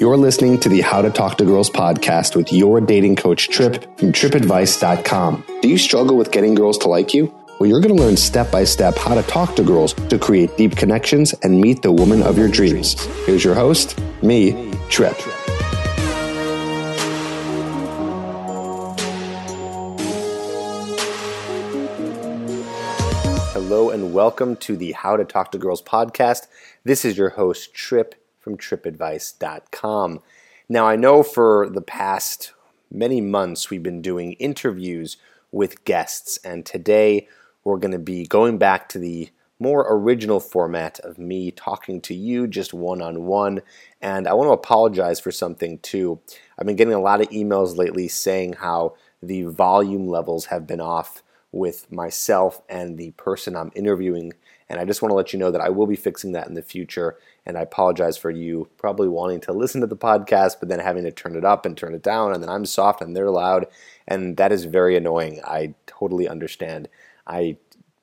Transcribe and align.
You're 0.00 0.16
listening 0.16 0.58
to 0.60 0.70
the 0.70 0.80
How 0.80 1.02
to 1.02 1.10
Talk 1.10 1.36
to 1.36 1.44
Girls 1.44 1.68
podcast 1.68 2.34
with 2.34 2.54
your 2.54 2.80
dating 2.80 3.16
coach, 3.16 3.50
Trip 3.50 3.82
from 3.98 4.12
tripadvice.com. 4.12 5.44
Do 5.60 5.68
you 5.68 5.76
struggle 5.76 6.16
with 6.16 6.30
getting 6.30 6.54
girls 6.54 6.78
to 6.78 6.88
like 6.88 7.12
you? 7.12 7.30
Well, 7.58 7.68
you're 7.68 7.82
going 7.82 7.94
to 7.94 8.02
learn 8.02 8.16
step 8.16 8.50
by 8.50 8.64
step 8.64 8.96
how 8.96 9.14
to 9.14 9.22
talk 9.24 9.56
to 9.56 9.62
girls 9.62 9.92
to 9.92 10.18
create 10.18 10.56
deep 10.56 10.74
connections 10.74 11.34
and 11.42 11.60
meet 11.60 11.82
the 11.82 11.92
woman 11.92 12.22
of 12.22 12.38
your 12.38 12.48
dreams. 12.48 12.94
Here's 13.26 13.44
your 13.44 13.54
host, 13.54 14.00
me, 14.22 14.72
Trip. 14.88 15.18
Hello, 23.52 23.90
and 23.90 24.14
welcome 24.14 24.56
to 24.56 24.78
the 24.78 24.92
How 24.92 25.18
to 25.18 25.26
Talk 25.26 25.52
to 25.52 25.58
Girls 25.58 25.82
podcast. 25.82 26.46
This 26.84 27.04
is 27.04 27.18
your 27.18 27.28
host, 27.28 27.74
Trip 27.74 28.14
from 28.40 28.56
tripadvice.com. 28.56 30.20
Now, 30.68 30.86
I 30.86 30.96
know 30.96 31.22
for 31.22 31.68
the 31.70 31.82
past 31.82 32.52
many 32.90 33.20
months 33.20 33.70
we've 33.70 33.82
been 33.82 34.02
doing 34.02 34.32
interviews 34.34 35.16
with 35.52 35.84
guests, 35.84 36.38
and 36.44 36.64
today 36.64 37.28
we're 37.64 37.78
going 37.78 37.92
to 37.92 37.98
be 37.98 38.26
going 38.26 38.58
back 38.58 38.88
to 38.90 38.98
the 38.98 39.30
more 39.60 39.86
original 39.90 40.40
format 40.40 40.98
of 41.00 41.18
me 41.18 41.50
talking 41.50 42.00
to 42.00 42.14
you 42.14 42.46
just 42.46 42.72
one 42.72 43.02
on 43.02 43.26
one. 43.26 43.60
And 44.00 44.26
I 44.26 44.32
want 44.32 44.48
to 44.48 44.52
apologize 44.52 45.20
for 45.20 45.30
something 45.30 45.78
too. 45.80 46.18
I've 46.58 46.66
been 46.66 46.76
getting 46.76 46.94
a 46.94 47.00
lot 47.00 47.20
of 47.20 47.28
emails 47.28 47.76
lately 47.76 48.08
saying 48.08 48.54
how 48.54 48.94
the 49.22 49.42
volume 49.42 50.08
levels 50.08 50.46
have 50.46 50.66
been 50.66 50.80
off 50.80 51.22
with 51.52 51.92
myself 51.92 52.62
and 52.68 52.96
the 52.96 53.10
person 53.12 53.54
I'm 53.54 53.72
interviewing. 53.74 54.32
And 54.70 54.78
I 54.78 54.84
just 54.84 55.02
want 55.02 55.10
to 55.10 55.16
let 55.16 55.32
you 55.32 55.38
know 55.38 55.50
that 55.50 55.60
I 55.60 55.68
will 55.68 55.88
be 55.88 55.96
fixing 55.96 56.30
that 56.32 56.46
in 56.46 56.54
the 56.54 56.62
future. 56.62 57.18
And 57.44 57.58
I 57.58 57.62
apologize 57.62 58.16
for 58.16 58.30
you 58.30 58.68
probably 58.78 59.08
wanting 59.08 59.40
to 59.40 59.52
listen 59.52 59.80
to 59.80 59.86
the 59.88 59.96
podcast, 59.96 60.60
but 60.60 60.68
then 60.68 60.78
having 60.78 61.02
to 61.02 61.10
turn 61.10 61.34
it 61.34 61.44
up 61.44 61.66
and 61.66 61.76
turn 61.76 61.92
it 61.92 62.04
down. 62.04 62.32
And 62.32 62.40
then 62.40 62.48
I'm 62.48 62.64
soft 62.64 63.02
and 63.02 63.14
they're 63.14 63.30
loud. 63.30 63.66
And 64.06 64.36
that 64.36 64.52
is 64.52 64.64
very 64.66 64.96
annoying. 64.96 65.40
I 65.44 65.74
totally 65.86 66.28
understand. 66.28 66.88
I 67.26 67.56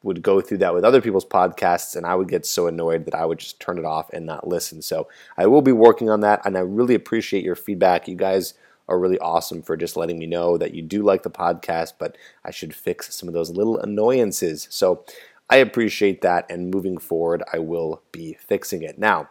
would 0.03 0.22
go 0.22 0.42
through 0.42 0.58
that 0.59 0.73
with 0.73 0.83
other 0.83 1.02
people's 1.02 1.25
podcasts 1.25 1.95
and 1.95 2.05
I 2.05 2.16
would 2.16 2.27
get 2.27 2.45
so 2.45 2.67
annoyed 2.67 3.05
that 3.05 3.16
I 3.16 3.25
would 3.25 3.39
just 3.39 3.61
turn 3.61 3.77
it 3.77 3.86
off 3.86 4.11
and 4.11 4.25
not 4.25 4.47
listen. 4.47 4.81
So 4.81 5.08
I 5.38 5.47
will 5.47 5.61
be 5.61 5.72
working 5.72 6.09
on 6.09 6.20
that 6.20 6.42
and 6.45 6.58
I 6.58 6.61
really 6.61 6.95
appreciate 6.95 7.45
your 7.45 7.55
feedback. 7.55 8.09
You 8.09 8.16
guys 8.16 8.53
are 8.89 8.99
really 8.99 9.20
awesome 9.20 9.61
for 9.61 9.75
just 9.75 9.97
letting 9.97 10.20
me 10.20 10.25
know 10.25 10.58
that 10.58 10.73
you 10.73 10.81
do 10.81 11.02
like 11.02 11.23
the 11.23 11.30
podcast, 11.30 11.94
but 11.97 12.17
I 12.44 12.52
should 12.52 12.75
fix 12.75 13.14
some 13.16 13.27
of 13.27 13.33
those 13.33 13.49
little 13.49 13.77
annoyances. 13.80 14.67
So 14.70 15.05
I 15.50 15.58
appreciate 15.58 16.22
that, 16.22 16.45
and 16.50 16.72
moving 16.72 16.98
forward, 16.98 17.44
I 17.53 17.59
will 17.59 18.02
be 18.12 18.34
fixing 18.34 18.81
it. 18.81 19.00
Now, 19.00 19.30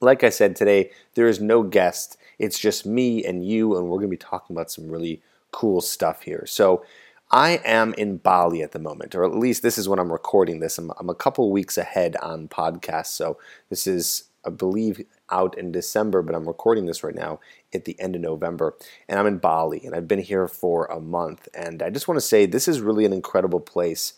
like 0.00 0.24
I 0.24 0.30
said 0.30 0.56
today, 0.56 0.90
there 1.14 1.26
is 1.26 1.40
no 1.40 1.62
guest. 1.62 2.16
It's 2.38 2.58
just 2.58 2.86
me 2.86 3.24
and 3.24 3.46
you, 3.46 3.76
and 3.76 3.88
we're 3.88 3.98
going 3.98 4.08
to 4.10 4.16
be 4.16 4.16
talking 4.16 4.54
about 4.54 4.70
some 4.70 4.88
really 4.88 5.22
cool 5.52 5.80
stuff 5.80 6.22
here. 6.22 6.44
So, 6.46 6.84
I 7.30 7.60
am 7.64 7.92
in 7.94 8.18
Bali 8.18 8.62
at 8.62 8.70
the 8.70 8.78
moment, 8.78 9.14
or 9.14 9.24
at 9.24 9.34
least 9.34 9.62
this 9.62 9.78
is 9.78 9.88
when 9.88 9.98
I'm 9.98 10.12
recording 10.12 10.60
this. 10.60 10.78
I'm, 10.78 10.92
I'm 10.98 11.10
a 11.10 11.14
couple 11.14 11.50
weeks 11.50 11.76
ahead 11.76 12.16
on 12.22 12.46
podcasts, 12.46 13.06
so 13.06 13.36
this 13.68 13.86
is, 13.86 14.28
I 14.44 14.50
believe, 14.50 15.04
out 15.30 15.58
in 15.58 15.72
December, 15.72 16.22
but 16.22 16.36
I'm 16.36 16.46
recording 16.46 16.86
this 16.86 17.02
right 17.02 17.14
now 17.14 17.40
at 17.74 17.84
the 17.84 17.98
end 18.00 18.14
of 18.14 18.22
November. 18.22 18.76
And 19.08 19.18
I'm 19.18 19.26
in 19.26 19.38
Bali, 19.38 19.84
and 19.84 19.94
I've 19.94 20.06
been 20.06 20.20
here 20.20 20.46
for 20.46 20.86
a 20.86 21.00
month. 21.00 21.48
And 21.52 21.82
I 21.82 21.90
just 21.90 22.06
want 22.06 22.16
to 22.16 22.26
say 22.26 22.46
this 22.46 22.68
is 22.68 22.80
really 22.80 23.04
an 23.04 23.12
incredible 23.12 23.60
place. 23.60 24.14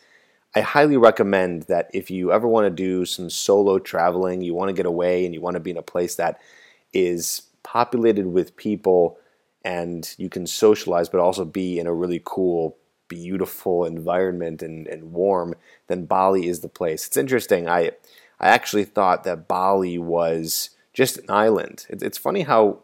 I 0.54 0.60
highly 0.60 0.96
recommend 0.96 1.64
that 1.64 1.90
if 1.92 2.10
you 2.10 2.32
ever 2.32 2.48
want 2.48 2.64
to 2.64 2.70
do 2.70 3.04
some 3.04 3.30
solo 3.30 3.78
traveling, 3.78 4.40
you 4.40 4.54
want 4.54 4.68
to 4.68 4.74
get 4.74 4.86
away, 4.86 5.24
and 5.24 5.34
you 5.34 5.40
want 5.40 5.54
to 5.54 5.60
be 5.60 5.70
in 5.70 5.76
a 5.76 5.82
place 5.82 6.16
that 6.16 6.40
is 6.92 7.42
populated 7.62 8.26
with 8.26 8.56
people 8.56 9.18
and 9.64 10.14
you 10.16 10.30
can 10.30 10.46
socialize, 10.46 11.08
but 11.08 11.20
also 11.20 11.44
be 11.44 11.78
in 11.78 11.86
a 11.86 11.92
really 11.92 12.22
cool, 12.24 12.76
beautiful 13.08 13.84
environment 13.84 14.62
and, 14.62 14.86
and 14.86 15.12
warm, 15.12 15.54
then 15.88 16.06
Bali 16.06 16.46
is 16.46 16.60
the 16.60 16.68
place. 16.68 17.06
It's 17.06 17.16
interesting. 17.16 17.68
I 17.68 17.92
I 18.40 18.48
actually 18.48 18.84
thought 18.84 19.24
that 19.24 19.48
Bali 19.48 19.98
was 19.98 20.70
just 20.92 21.18
an 21.18 21.26
island. 21.28 21.86
It's 21.90 22.18
funny 22.18 22.42
how 22.42 22.78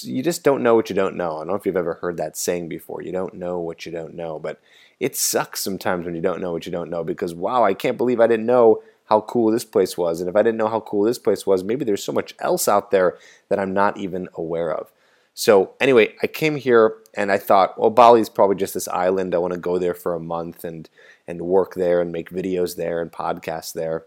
you 0.00 0.22
just 0.22 0.42
don't 0.42 0.62
know 0.62 0.74
what 0.74 0.88
you 0.88 0.96
don't 0.96 1.16
know. 1.16 1.36
I 1.36 1.38
don't 1.40 1.48
know 1.48 1.54
if 1.54 1.66
you've 1.66 1.76
ever 1.76 1.94
heard 1.94 2.16
that 2.16 2.36
saying 2.36 2.68
before. 2.68 3.02
You 3.02 3.12
don't 3.12 3.34
know 3.34 3.58
what 3.58 3.84
you 3.84 3.92
don't 3.92 4.14
know, 4.14 4.38
but 4.38 4.60
it 5.02 5.16
sucks 5.16 5.58
sometimes 5.58 6.06
when 6.06 6.14
you 6.14 6.20
don't 6.20 6.40
know 6.40 6.52
what 6.52 6.64
you 6.64 6.70
don't 6.70 6.88
know 6.88 7.02
because 7.02 7.34
wow, 7.34 7.64
I 7.64 7.74
can't 7.74 7.98
believe 7.98 8.20
I 8.20 8.28
didn't 8.28 8.46
know 8.46 8.84
how 9.06 9.22
cool 9.22 9.50
this 9.50 9.64
place 9.64 9.98
was. 9.98 10.20
And 10.20 10.30
if 10.30 10.36
I 10.36 10.42
didn't 10.44 10.58
know 10.58 10.68
how 10.68 10.78
cool 10.78 11.02
this 11.02 11.18
place 11.18 11.44
was, 11.44 11.64
maybe 11.64 11.84
there's 11.84 12.04
so 12.04 12.12
much 12.12 12.36
else 12.38 12.68
out 12.68 12.92
there 12.92 13.18
that 13.48 13.58
I'm 13.58 13.74
not 13.74 13.98
even 13.98 14.28
aware 14.34 14.72
of. 14.72 14.92
So 15.34 15.72
anyway, 15.80 16.14
I 16.22 16.28
came 16.28 16.54
here 16.54 16.98
and 17.14 17.32
I 17.32 17.38
thought, 17.38 17.76
well, 17.80 17.90
Bali's 17.90 18.28
probably 18.28 18.54
just 18.54 18.74
this 18.74 18.86
island. 18.86 19.34
I 19.34 19.38
want 19.38 19.54
to 19.54 19.58
go 19.58 19.76
there 19.76 19.92
for 19.92 20.14
a 20.14 20.20
month 20.20 20.62
and 20.62 20.88
and 21.26 21.42
work 21.42 21.74
there 21.74 22.00
and 22.00 22.12
make 22.12 22.30
videos 22.30 22.76
there 22.76 23.02
and 23.02 23.10
podcasts 23.10 23.72
there 23.72 24.06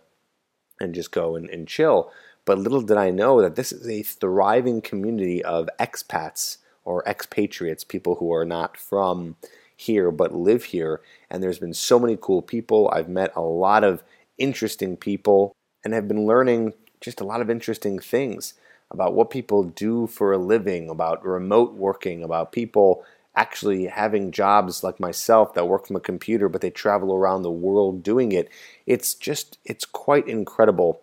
and 0.79 0.95
just 0.95 1.11
go 1.11 1.35
and, 1.35 1.49
and 1.49 1.67
chill. 1.67 2.09
But 2.45 2.59
little 2.59 2.81
did 2.81 2.95
I 2.95 3.09
know 3.09 3.41
that 3.41 3.57
this 3.57 3.73
is 3.73 3.89
a 3.89 4.01
thriving 4.01 4.81
community 4.81 5.43
of 5.43 5.67
expats 5.77 6.59
or 6.85 7.03
expatriates, 7.05 7.83
people 7.83 8.15
who 8.15 8.31
are 8.33 8.45
not 8.45 8.77
from 8.77 9.35
here 9.75 10.11
but 10.11 10.33
live 10.33 10.65
here. 10.65 11.01
And 11.29 11.41
there's 11.41 11.59
been 11.59 11.73
so 11.73 11.99
many 11.99 12.17
cool 12.19 12.41
people. 12.41 12.89
I've 12.93 13.09
met 13.09 13.31
a 13.35 13.41
lot 13.41 13.83
of 13.83 14.03
interesting 14.37 14.97
people 14.97 15.55
and 15.83 15.93
have 15.93 16.07
been 16.07 16.25
learning 16.25 16.73
just 17.01 17.21
a 17.21 17.25
lot 17.25 17.41
of 17.41 17.49
interesting 17.49 17.99
things 17.99 18.53
about 18.91 19.13
what 19.13 19.29
people 19.29 19.63
do 19.63 20.07
for 20.07 20.31
a 20.31 20.37
living, 20.37 20.89
about 20.89 21.25
remote 21.25 21.73
working, 21.73 22.23
about 22.23 22.51
people 22.51 23.03
actually 23.35 23.85
having 23.85 24.31
jobs 24.31 24.83
like 24.83 24.99
myself 24.99 25.53
that 25.53 25.67
work 25.67 25.85
from 25.85 25.97
a 25.97 26.01
computer 26.01 26.47
but 26.47 26.61
they 26.61 26.69
travel 26.69 27.13
around 27.13 27.41
the 27.41 27.51
world 27.51 28.01
doing 28.01 28.31
it. 28.31 28.49
It's 28.85 29.13
just 29.13 29.57
it's 29.65 29.85
quite 29.85 30.27
incredible 30.27 31.01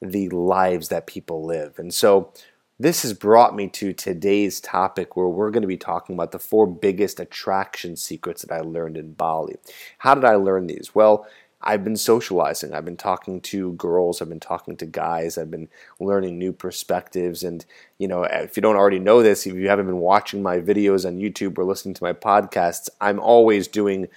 the 0.00 0.28
lives 0.30 0.88
that 0.88 1.06
people 1.06 1.44
live. 1.44 1.78
And 1.78 1.92
so 1.92 2.32
this 2.82 3.02
has 3.02 3.14
brought 3.14 3.54
me 3.54 3.68
to 3.68 3.92
today's 3.92 4.60
topic 4.60 5.14
where 5.16 5.28
we're 5.28 5.52
going 5.52 5.62
to 5.62 5.68
be 5.68 5.76
talking 5.76 6.16
about 6.16 6.32
the 6.32 6.38
four 6.38 6.66
biggest 6.66 7.20
attraction 7.20 7.94
secrets 7.94 8.42
that 8.42 8.52
I 8.52 8.60
learned 8.60 8.96
in 8.96 9.12
Bali. 9.12 9.54
How 9.98 10.16
did 10.16 10.24
I 10.24 10.34
learn 10.34 10.66
these? 10.66 10.90
Well, 10.92 11.24
I've 11.60 11.84
been 11.84 11.96
socializing. 11.96 12.74
I've 12.74 12.84
been 12.84 12.96
talking 12.96 13.40
to 13.42 13.74
girls. 13.74 14.20
I've 14.20 14.28
been 14.28 14.40
talking 14.40 14.76
to 14.78 14.86
guys. 14.86 15.38
I've 15.38 15.50
been 15.50 15.68
learning 16.00 16.40
new 16.40 16.52
perspectives. 16.52 17.44
And, 17.44 17.64
you 17.98 18.08
know, 18.08 18.24
if 18.24 18.56
you 18.56 18.62
don't 18.62 18.74
already 18.74 18.98
know 18.98 19.22
this, 19.22 19.46
if 19.46 19.54
you 19.54 19.68
haven't 19.68 19.86
been 19.86 19.98
watching 19.98 20.42
my 20.42 20.58
videos 20.58 21.06
on 21.06 21.18
YouTube 21.18 21.56
or 21.58 21.64
listening 21.64 21.94
to 21.94 22.02
my 22.02 22.12
podcasts, 22.12 22.88
I'm 23.00 23.20
always 23.20 23.68
doing 23.68 24.08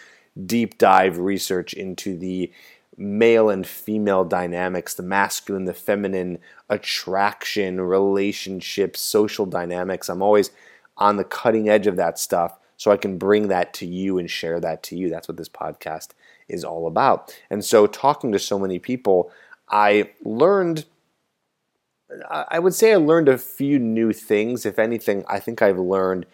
deep 0.44 0.80
dive 0.80 1.20
research 1.20 1.74
into 1.74 2.18
the 2.18 2.52
male 2.98 3.50
and 3.50 3.66
female 3.68 4.24
dynamics, 4.24 4.94
the 4.94 5.04
masculine, 5.04 5.66
the 5.66 5.74
feminine, 5.74 6.40
attraction, 6.70 7.82
relationships, 7.82 9.02
social 9.02 9.46
dynamics. 9.46 10.10
I'm 10.10 10.22
always 10.22 10.52
on 10.98 11.18
the 11.18 11.24
cutting 11.24 11.70
edge 11.70 11.88
of 11.88 11.98
that 11.98 12.18
stuff 12.18 12.58
so 12.78 12.92
I 12.92 12.98
can 12.98 13.18
bring 13.18 13.48
that 13.48 13.74
to 13.76 13.86
you 13.86 14.18
and 14.18 14.30
share 14.30 14.60
that 14.60 14.84
to 14.84 14.98
you. 14.98 15.10
That's 15.10 15.28
what 15.28 15.38
this 15.38 15.50
podcast 15.50 16.10
is 16.48 16.64
all 16.64 16.88
about. 16.88 17.38
And 17.50 17.64
so, 17.64 17.88
talking 17.88 18.32
to 18.32 18.40
so 18.40 18.60
many 18.60 18.80
people, 18.80 19.32
I 19.70 20.12
learned. 20.24 20.86
I 22.30 22.60
would 22.60 22.76
say 22.76 22.94
I 22.94 22.98
learned 22.98 23.28
a 23.28 23.38
few 23.38 23.80
new 23.80 24.14
things. 24.14 24.66
If 24.66 24.78
anything, 24.78 25.26
I 25.28 25.40
think 25.40 25.62
I've 25.62 25.80
learned 25.80 26.28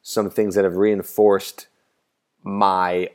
some 0.00 0.30
things 0.30 0.54
that 0.54 0.64
have 0.64 0.76
reinforced 0.76 1.66
my 2.44 3.10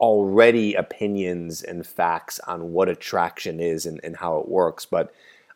already 0.00 0.74
opinions 0.74 1.62
and 1.62 1.86
facts 1.86 2.40
on 2.40 2.72
what 2.72 2.88
attraction 2.88 3.60
is 3.60 3.86
and, 3.86 4.00
and 4.02 4.16
how 4.16 4.38
it 4.38 4.48
works. 4.48 4.84
But 4.84 5.12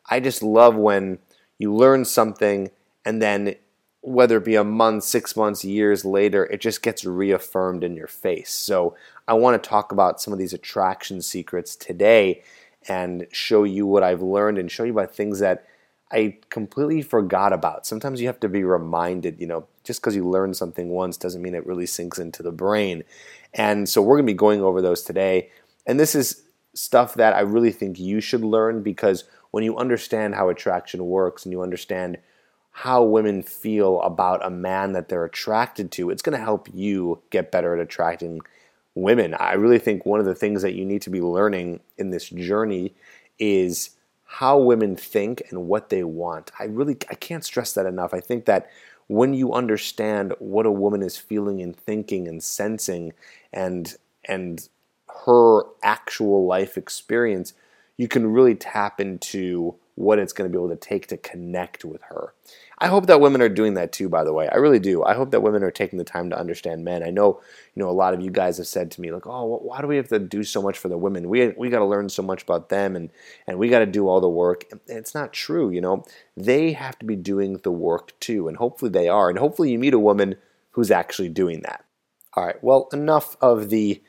I 0.08 0.20
just 0.20 0.42
love 0.42 0.74
when 0.76 1.18
you 1.58 1.74
learn 1.74 2.04
something 2.04 2.70
and 3.04 3.20
then 3.20 3.56
whether 4.00 4.38
it 4.38 4.44
be 4.44 4.54
a 4.54 4.64
month, 4.64 5.04
six 5.04 5.36
months, 5.36 5.64
years 5.64 6.04
later, 6.04 6.46
it 6.46 6.60
just 6.60 6.82
gets 6.82 7.04
reaffirmed 7.04 7.82
in 7.82 7.96
your 7.96 8.06
face. 8.06 8.50
So 8.50 8.96
I 9.26 9.34
want 9.34 9.62
to 9.62 9.68
talk 9.68 9.92
about 9.92 10.20
some 10.20 10.32
of 10.32 10.38
these 10.38 10.52
attraction 10.52 11.20
secrets 11.20 11.74
today 11.76 12.42
and 12.88 13.26
show 13.32 13.64
you 13.64 13.86
what 13.86 14.02
I've 14.02 14.22
learned 14.22 14.56
and 14.56 14.70
show 14.70 14.84
you 14.84 14.92
about 14.92 15.14
things 15.14 15.40
that 15.40 15.66
I 16.10 16.38
completely 16.48 17.02
forgot 17.02 17.52
about. 17.52 17.86
Sometimes 17.86 18.20
you 18.20 18.28
have 18.28 18.40
to 18.40 18.48
be 18.48 18.64
reminded, 18.64 19.40
you 19.40 19.46
know, 19.46 19.66
just 19.84 20.00
because 20.00 20.16
you 20.16 20.26
learn 20.26 20.54
something 20.54 20.88
once 20.88 21.16
doesn't 21.16 21.42
mean 21.42 21.54
it 21.54 21.66
really 21.66 21.86
sinks 21.86 22.18
into 22.18 22.42
the 22.42 22.52
brain. 22.52 23.04
And 23.54 23.88
so 23.88 24.02
we're 24.02 24.16
going 24.16 24.26
to 24.26 24.32
be 24.32 24.36
going 24.36 24.62
over 24.62 24.80
those 24.80 25.02
today. 25.02 25.50
And 25.86 25.98
this 25.98 26.14
is 26.14 26.44
stuff 26.74 27.14
that 27.14 27.34
I 27.34 27.40
really 27.40 27.72
think 27.72 27.98
you 27.98 28.20
should 28.20 28.44
learn 28.44 28.82
because 28.82 29.24
when 29.50 29.64
you 29.64 29.76
understand 29.76 30.34
how 30.34 30.48
attraction 30.48 31.06
works 31.06 31.44
and 31.44 31.52
you 31.52 31.62
understand 31.62 32.18
how 32.70 33.02
women 33.02 33.42
feel 33.42 34.00
about 34.02 34.44
a 34.44 34.50
man 34.50 34.92
that 34.92 35.08
they're 35.08 35.24
attracted 35.24 35.90
to, 35.92 36.10
it's 36.10 36.22
going 36.22 36.38
to 36.38 36.44
help 36.44 36.68
you 36.72 37.20
get 37.30 37.50
better 37.50 37.74
at 37.74 37.80
attracting 37.80 38.40
women. 38.94 39.34
I 39.34 39.54
really 39.54 39.78
think 39.78 40.04
one 40.04 40.20
of 40.20 40.26
the 40.26 40.34
things 40.34 40.62
that 40.62 40.74
you 40.74 40.84
need 40.84 41.02
to 41.02 41.10
be 41.10 41.20
learning 41.20 41.80
in 41.96 42.10
this 42.10 42.28
journey 42.28 42.94
is 43.38 43.90
how 44.24 44.58
women 44.58 44.94
think 44.94 45.42
and 45.48 45.66
what 45.66 45.88
they 45.88 46.04
want. 46.04 46.50
I 46.58 46.64
really 46.64 46.98
I 47.10 47.14
can't 47.14 47.44
stress 47.44 47.72
that 47.72 47.86
enough. 47.86 48.12
I 48.12 48.20
think 48.20 48.44
that 48.44 48.70
when 49.08 49.34
you 49.34 49.52
understand 49.52 50.34
what 50.38 50.66
a 50.66 50.70
woman 50.70 51.02
is 51.02 51.16
feeling 51.16 51.60
and 51.60 51.76
thinking 51.76 52.28
and 52.28 52.42
sensing 52.42 53.12
and 53.52 53.96
and 54.24 54.68
her 55.24 55.62
actual 55.82 56.46
life 56.46 56.76
experience, 56.76 57.54
you 57.96 58.06
can 58.06 58.30
really 58.30 58.54
tap 58.54 59.00
into 59.00 59.74
what 59.94 60.18
it's 60.18 60.32
going 60.32 60.50
to 60.50 60.56
be 60.56 60.62
able 60.62 60.68
to 60.68 60.76
take 60.76 61.08
to 61.08 61.16
connect 61.16 61.84
with 61.84 62.02
her. 62.02 62.32
I 62.80 62.86
hope 62.86 63.06
that 63.06 63.20
women 63.20 63.42
are 63.42 63.48
doing 63.48 63.74
that 63.74 63.92
too, 63.92 64.08
by 64.08 64.22
the 64.22 64.32
way. 64.32 64.48
I 64.48 64.56
really 64.56 64.78
do. 64.78 65.02
I 65.02 65.14
hope 65.14 65.32
that 65.32 65.42
women 65.42 65.64
are 65.64 65.70
taking 65.70 65.98
the 65.98 66.04
time 66.04 66.30
to 66.30 66.38
understand 66.38 66.84
men. 66.84 67.02
I 67.02 67.10
know, 67.10 67.40
you 67.74 67.82
know, 67.82 67.90
a 67.90 67.92
lot 67.92 68.14
of 68.14 68.20
you 68.20 68.30
guys 68.30 68.58
have 68.58 68.68
said 68.68 68.92
to 68.92 69.00
me, 69.00 69.10
like, 69.10 69.26
oh, 69.26 69.58
why 69.62 69.80
do 69.80 69.88
we 69.88 69.96
have 69.96 70.08
to 70.08 70.18
do 70.20 70.44
so 70.44 70.62
much 70.62 70.78
for 70.78 70.88
the 70.88 70.96
women? 70.96 71.28
We, 71.28 71.48
we 71.56 71.70
got 71.70 71.80
to 71.80 71.84
learn 71.84 72.08
so 72.08 72.22
much 72.22 72.44
about 72.44 72.68
them 72.68 72.94
and, 72.94 73.10
and 73.48 73.58
we 73.58 73.68
got 73.68 73.80
to 73.80 73.86
do 73.86 74.08
all 74.08 74.20
the 74.20 74.28
work. 74.28 74.64
And 74.70 74.80
it's 74.86 75.14
not 75.14 75.32
true, 75.32 75.70
you 75.70 75.80
know. 75.80 76.04
They 76.36 76.72
have 76.72 76.98
to 77.00 77.06
be 77.06 77.16
doing 77.16 77.58
the 77.58 77.72
work 77.72 78.18
too, 78.20 78.46
and 78.46 78.56
hopefully 78.56 78.92
they 78.92 79.08
are. 79.08 79.28
And 79.28 79.38
hopefully 79.38 79.72
you 79.72 79.78
meet 79.78 79.94
a 79.94 79.98
woman 79.98 80.36
who's 80.72 80.92
actually 80.92 81.30
doing 81.30 81.62
that. 81.62 81.84
All 82.34 82.46
right, 82.46 82.62
well, 82.62 82.88
enough 82.92 83.36
of 83.40 83.70
the 83.70 84.00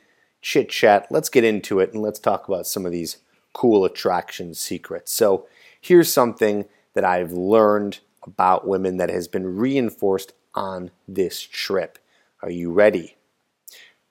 chit 0.42 0.68
chat. 0.68 1.08
Let's 1.10 1.28
get 1.28 1.42
into 1.42 1.80
it 1.80 1.92
and 1.92 2.02
let's 2.02 2.20
talk 2.20 2.46
about 2.46 2.66
some 2.66 2.86
of 2.86 2.92
these 2.92 3.18
cool 3.52 3.84
attraction 3.84 4.54
secrets. 4.54 5.12
So, 5.12 5.48
here's 5.80 6.12
something 6.12 6.66
that 6.94 7.04
I've 7.04 7.32
learned 7.32 7.98
about 8.22 8.66
women 8.66 8.96
that 8.98 9.10
has 9.10 9.28
been 9.28 9.56
reinforced 9.56 10.32
on 10.54 10.90
this 11.08 11.40
trip. 11.40 11.98
Are 12.42 12.50
you 12.50 12.72
ready? 12.72 13.16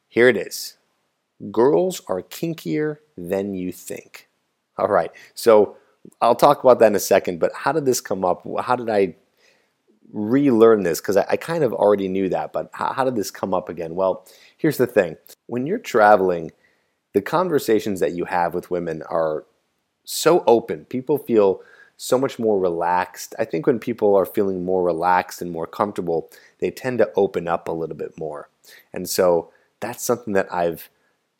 Here 0.07 0.27
it 0.27 0.37
is. 0.37 0.77
Girls 1.51 2.01
are 2.07 2.21
kinkier 2.21 2.97
than 3.17 3.53
you 3.53 3.71
think. 3.71 4.27
All 4.77 4.87
right. 4.87 5.11
So 5.33 5.77
I'll 6.21 6.35
talk 6.35 6.63
about 6.63 6.79
that 6.79 6.87
in 6.87 6.95
a 6.95 6.99
second, 6.99 7.39
but 7.39 7.51
how 7.53 7.71
did 7.71 7.85
this 7.85 8.01
come 8.01 8.25
up? 8.25 8.45
How 8.61 8.75
did 8.75 8.89
I 8.89 9.15
relearn 10.11 10.83
this? 10.83 10.99
Because 10.99 11.17
I, 11.17 11.25
I, 11.29 11.37
kind 11.37 11.63
of 11.63 11.73
already 11.73 12.07
knew 12.07 12.29
that, 12.29 12.51
but 12.51 12.69
how, 12.73 12.93
how 12.93 13.03
did 13.03 13.15
this 13.15 13.29
come 13.31 13.53
up 13.53 13.69
again? 13.69 13.95
Well, 13.95 14.25
here's 14.57 14.77
the 14.77 14.87
thing 14.87 15.17
when 15.47 15.67
you're 15.67 15.77
traveling, 15.77 16.51
the 17.13 17.21
conversations 17.21 17.99
that 17.99 18.13
you 18.13 18.25
have 18.25 18.53
with 18.53 18.71
women 18.71 19.03
are 19.03 19.45
so 20.03 20.43
open. 20.47 20.85
People 20.85 21.17
feel 21.17 21.61
so 22.01 22.17
much 22.17 22.39
more 22.39 22.57
relaxed. 22.57 23.35
I 23.37 23.43
think 23.43 23.67
when 23.67 23.77
people 23.77 24.15
are 24.15 24.25
feeling 24.25 24.63
more 24.63 24.83
relaxed 24.83 25.41
and 25.41 25.51
more 25.51 25.67
comfortable, 25.67 26.31
they 26.59 26.71
tend 26.71 26.97
to 26.99 27.11
open 27.17 27.45
up 27.45 27.67
a 27.67 27.73
little 27.73 27.97
bit 27.97 28.17
more. 28.17 28.47
And 28.93 29.09
so 29.09 29.51
that's 29.81 30.01
something 30.01 30.33
that 30.33 30.51
I've 30.51 30.89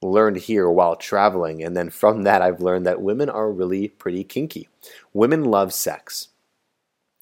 learned 0.02 0.36
here 0.36 0.70
while 0.70 0.98
traveling. 0.98 1.64
And 1.64 1.78
then 1.78 1.90
from 1.90 2.24
that, 2.24 2.42
I've 2.42 2.60
learned 2.60 2.86
that 2.86 3.02
women 3.02 3.30
are 3.30 3.50
really 3.50 3.88
pretty 3.88 4.26
kinky. 4.26 4.68
Women 5.14 5.46
love 5.46 5.74
sex. 5.74 6.28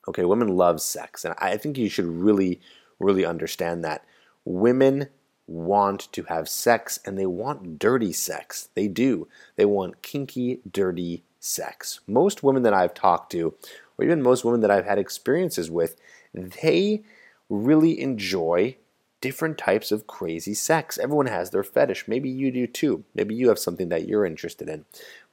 Okay, 0.07 0.25
women 0.25 0.47
love 0.47 0.81
sex. 0.81 1.23
And 1.23 1.35
I 1.37 1.57
think 1.57 1.77
you 1.77 1.89
should 1.89 2.07
really, 2.07 2.59
really 2.99 3.23
understand 3.23 3.83
that. 3.83 4.03
Women 4.45 5.09
want 5.45 6.11
to 6.13 6.23
have 6.23 6.49
sex 6.49 6.99
and 7.05 7.19
they 7.19 7.27
want 7.27 7.77
dirty 7.77 8.13
sex. 8.13 8.69
They 8.73 8.87
do. 8.87 9.27
They 9.57 9.65
want 9.65 10.01
kinky, 10.01 10.61
dirty 10.69 11.23
sex. 11.39 11.99
Most 12.07 12.43
women 12.43 12.63
that 12.63 12.73
I've 12.73 12.93
talked 12.93 13.31
to, 13.33 13.55
or 13.97 14.05
even 14.05 14.21
most 14.21 14.43
women 14.43 14.61
that 14.61 14.71
I've 14.71 14.85
had 14.85 14.97
experiences 14.97 15.71
with, 15.71 15.95
they 16.33 17.03
really 17.49 17.99
enjoy 17.99 18.77
different 19.21 19.57
types 19.57 19.91
of 19.91 20.07
crazy 20.07 20.53
sex. 20.53 20.97
Everyone 20.97 21.25
has 21.25 21.49
their 21.49 21.63
fetish. 21.63 22.07
Maybe 22.07 22.29
you 22.29 22.51
do 22.51 22.67
too. 22.67 23.03
Maybe 23.15 23.33
you 23.35 23.49
have 23.49 23.59
something 23.59 23.89
that 23.89 24.07
you're 24.07 24.25
interested 24.25 24.69
in. 24.69 24.85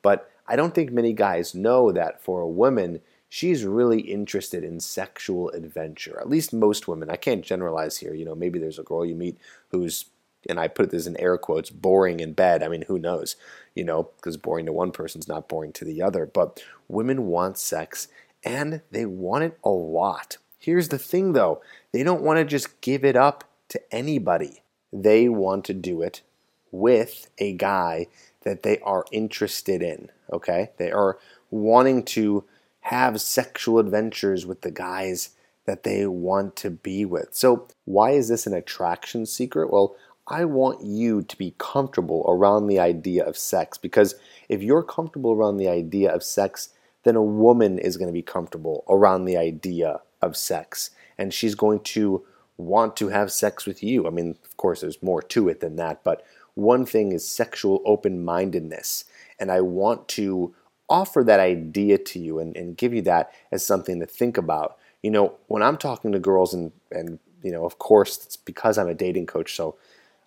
But 0.03 0.31
I 0.47 0.57
don't 0.57 0.75
think 0.75 0.91
many 0.91 1.13
guys 1.13 1.55
know 1.55 1.93
that 1.93 2.23
for 2.23 2.41
a 2.41 2.49
woman, 2.49 3.01
she's 3.29 3.65
really 3.65 4.01
interested 4.01 4.65
in 4.65 4.81
sexual 4.81 5.51
adventure. 5.51 6.19
At 6.21 6.29
least 6.29 6.53
most 6.53 6.89
women. 6.89 7.11
I 7.11 7.17
can't 7.17 7.45
generalize 7.45 7.99
here. 7.99 8.15
You 8.15 8.25
know, 8.25 8.35
maybe 8.35 8.59
there's 8.59 8.79
a 8.79 8.85
girl 8.85 9.05
you 9.05 9.15
meet 9.15 9.39
who's 9.71 10.07
and 10.49 10.59
I 10.59 10.69
put 10.69 10.91
this 10.91 11.07
in 11.07 11.19
air 11.21 11.37
quotes, 11.39 11.71
boring 11.71 12.21
in 12.21 12.33
bed. 12.33 12.63
I 12.63 12.69
mean, 12.69 12.83
who 12.89 12.99
knows? 12.99 13.37
You 13.75 13.85
know, 13.85 14.11
because 14.17 14.37
boring 14.37 14.67
to 14.67 14.73
one 14.73 14.93
person's 14.93 15.29
not 15.29 15.49
boring 15.49 15.73
to 15.75 15.85
the 15.85 16.03
other. 16.03 16.27
But 16.27 16.63
women 16.89 17.27
want 17.27 17.59
sex 17.59 18.09
and 18.45 18.83
they 18.91 19.07
want 19.07 19.45
it 19.45 19.59
a 19.65 19.71
lot. 19.71 20.37
Here's 20.59 20.89
the 20.89 20.99
thing 20.99 21.33
though 21.33 21.61
they 21.93 22.03
don't 22.03 22.23
want 22.23 22.39
to 22.39 22.45
just 22.45 22.81
give 22.81 23.05
it 23.05 23.17
up 23.17 23.45
to 23.69 23.81
anybody, 23.95 24.63
they 24.93 25.29
want 25.29 25.65
to 25.67 25.75
do 25.75 26.03
it 26.03 26.23
with 26.71 27.31
a 27.39 27.53
guy 27.53 28.07
that 28.43 28.63
they 28.63 28.79
are 28.81 29.05
interested 29.13 29.83
in. 29.83 30.11
Okay? 30.33 30.71
They 30.77 30.91
are 30.91 31.19
wanting 31.51 32.05
to 32.05 32.45
have 32.81 33.21
sexual 33.21 33.79
adventures 33.79 34.45
with 34.45 34.61
the 34.61 34.71
guys 34.71 35.31
that 35.65 35.83
they 35.83 36.07
want 36.07 36.57
to 36.57 36.71
be 36.71 37.05
with. 37.05 37.29
So, 37.33 37.69
why 37.85 38.11
is 38.11 38.29
this 38.29 38.47
an 38.47 38.55
attraction 38.55 39.25
secret? 39.25 39.73
Well, 39.73 39.97
I 40.27 40.45
want 40.47 40.83
you 40.83 41.23
to 41.23 41.37
be 41.37 41.55
comfortable 41.59 42.25
around 42.27 42.67
the 42.67 42.79
idea 42.79 43.25
of 43.25 43.37
sex 43.37 43.77
because 43.77 44.15
if 44.49 44.63
you're 44.63 44.83
comfortable 44.83 45.33
around 45.33 45.59
the 45.59 45.69
idea 45.69 46.13
of 46.13 46.23
sex, 46.23 46.71
then 47.03 47.17
a 47.17 47.23
woman 47.23 47.79
is 47.79 47.97
going 47.97 48.09
to 48.09 48.13
be 48.13 48.23
comfortable 48.23 48.85
around 48.89 49.27
the 49.27 49.37
idea 49.37 50.01
of 50.23 50.37
sex 50.37 50.91
and 51.19 51.35
she's 51.35 51.55
going 51.55 51.81
to 51.81 52.25
want 52.57 52.97
to 52.97 53.09
have 53.09 53.31
sex 53.31 53.67
with 53.67 53.83
you. 53.83 54.07
I 54.07 54.11
mean, 54.11 54.37
of 54.45 54.57
course, 54.57 54.81
there's 54.81 55.03
more 55.03 55.21
to 55.21 55.49
it 55.49 55.61
than 55.61 55.77
that, 55.77 56.03
but 56.05 56.25
one 56.55 56.87
thing 56.87 57.13
is 57.13 57.29
sexual 57.29 57.83
open 57.85 58.25
mindedness. 58.25 59.05
And 59.39 59.51
I 59.51 59.61
want 59.61 60.09
to 60.09 60.55
offer 60.89 61.25
that 61.25 61.41
idea 61.41 61.99
to 61.99 62.19
you 62.19 62.39
and, 62.39 62.57
and 62.57 62.77
give 62.77 62.95
you 62.95 63.03
that 63.03 63.33
as 63.51 63.67
something 63.67 64.01
to 64.01 64.07
think 64.07 64.37
about. 64.39 64.77
You 65.03 65.11
know, 65.11 65.35
when 65.49 65.63
I'm 65.63 65.77
talking 65.77 66.13
to 66.13 66.19
girls, 66.19 66.55
and, 66.55 66.73
and 66.91 67.19
you 67.43 67.51
know, 67.51 67.65
of 67.65 67.79
course, 67.79 68.25
it's 68.25 68.37
because 68.37 68.79
I'm 68.79 68.89
a 68.89 68.95
dating 68.95 69.27
coach, 69.27 69.55
so 69.55 69.77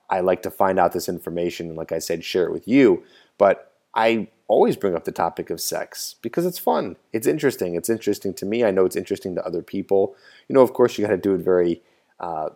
I 0.10 0.22
like 0.22 0.42
to 0.44 0.52
find 0.52 0.80
out 0.80 0.94
this 0.94 1.10
information 1.10 1.68
and, 1.68 1.78
like 1.78 1.92
I 1.92 2.00
said, 2.00 2.24
share 2.24 2.46
it 2.46 2.52
with 2.52 2.68
you. 2.68 3.04
But 3.38 3.74
I 3.94 4.28
always 4.48 4.78
bring 4.78 4.96
up 4.96 5.04
the 5.04 5.12
topic 5.12 5.50
of 5.50 5.60
sex 5.60 6.16
because 6.22 6.46
it's 6.46 6.60
fun. 6.60 6.96
It's 7.12 7.28
interesting. 7.28 7.76
It's 7.76 7.90
interesting 7.90 8.34
to 8.36 8.46
me. 8.46 8.64
I 8.64 8.72
know 8.72 8.86
it's 8.86 8.96
interesting 8.96 9.36
to 9.36 9.46
other 9.46 9.62
people. 9.62 10.16
You 10.48 10.54
know, 10.54 10.62
of 10.62 10.74
course, 10.74 10.98
you 10.98 11.06
got 11.06 11.12
to 11.12 11.18
do 11.18 11.34
it 11.34 11.42
very, 11.42 11.82
uh, 12.20 12.50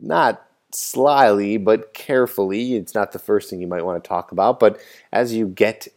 not 0.00 0.46
slyly, 0.72 1.56
but 1.56 1.94
carefully. 1.94 2.76
It's 2.76 2.94
not 2.94 3.12
the 3.12 3.18
first 3.18 3.50
thing 3.50 3.60
you 3.60 3.66
might 3.66 3.84
want 3.84 4.02
to 4.02 4.08
talk 4.08 4.32
about. 4.32 4.58
But 4.58 4.80
as 5.12 5.34
you 5.34 5.46
get 5.46 5.88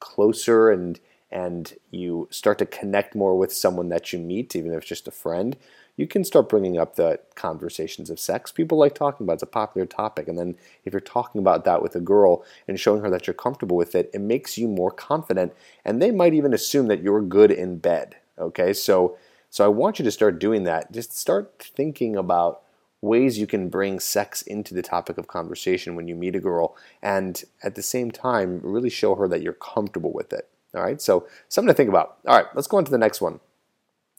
closer 0.00 0.70
and 0.70 1.00
and 1.30 1.74
you 1.90 2.28
start 2.30 2.56
to 2.58 2.66
connect 2.66 3.14
more 3.14 3.36
with 3.36 3.52
someone 3.52 3.88
that 3.88 4.12
you 4.12 4.18
meet, 4.18 4.54
even 4.54 4.72
if 4.72 4.78
it's 4.78 4.86
just 4.86 5.08
a 5.08 5.10
friend, 5.10 5.56
you 5.96 6.06
can 6.06 6.24
start 6.24 6.48
bringing 6.48 6.78
up 6.78 6.96
the 6.96 7.18
conversations 7.34 8.10
of 8.10 8.20
sex. 8.20 8.52
People 8.52 8.78
like 8.78 8.94
talking 8.94 9.24
about 9.24 9.34
it. 9.34 9.36
it's 9.36 9.42
a 9.44 9.46
popular 9.46 9.86
topic. 9.86 10.28
And 10.28 10.38
then 10.38 10.56
if 10.84 10.92
you're 10.92 11.00
talking 11.00 11.40
about 11.40 11.64
that 11.64 11.82
with 11.82 11.96
a 11.96 12.00
girl 12.00 12.44
and 12.68 12.78
showing 12.78 13.00
her 13.02 13.10
that 13.10 13.26
you're 13.26 13.34
comfortable 13.34 13.76
with 13.76 13.94
it, 13.94 14.10
it 14.12 14.20
makes 14.20 14.58
you 14.58 14.68
more 14.68 14.90
confident. 14.90 15.54
And 15.84 16.00
they 16.00 16.10
might 16.10 16.34
even 16.34 16.52
assume 16.52 16.88
that 16.88 17.02
you're 17.02 17.22
good 17.22 17.50
in 17.50 17.78
bed. 17.78 18.16
Okay, 18.38 18.72
so 18.74 19.16
so 19.48 19.64
I 19.64 19.68
want 19.68 19.98
you 19.98 20.04
to 20.04 20.10
start 20.10 20.38
doing 20.38 20.64
that. 20.64 20.92
Just 20.92 21.16
start 21.16 21.70
thinking 21.74 22.16
about 22.16 22.60
ways 23.00 23.38
you 23.38 23.46
can 23.46 23.68
bring 23.68 24.00
sex 24.00 24.42
into 24.42 24.74
the 24.74 24.82
topic 24.82 25.16
of 25.16 25.28
conversation 25.28 25.94
when 25.94 26.08
you 26.08 26.14
meet 26.14 26.34
a 26.34 26.40
girl 26.40 26.76
and 27.02 27.44
at 27.62 27.74
the 27.74 27.82
same 27.82 28.10
time 28.10 28.60
really 28.62 28.90
show 28.90 29.14
her 29.14 29.28
that 29.28 29.42
you're 29.42 29.52
comfortable 29.52 30.12
with 30.12 30.32
it. 30.32 30.48
All 30.74 30.82
right, 30.82 31.00
so 31.00 31.26
something 31.48 31.68
to 31.68 31.74
think 31.74 31.88
about. 31.88 32.18
All 32.26 32.36
right, 32.36 32.46
let's 32.54 32.66
go 32.66 32.76
on 32.76 32.84
to 32.84 32.90
the 32.90 32.98
next 32.98 33.20
one. 33.22 33.40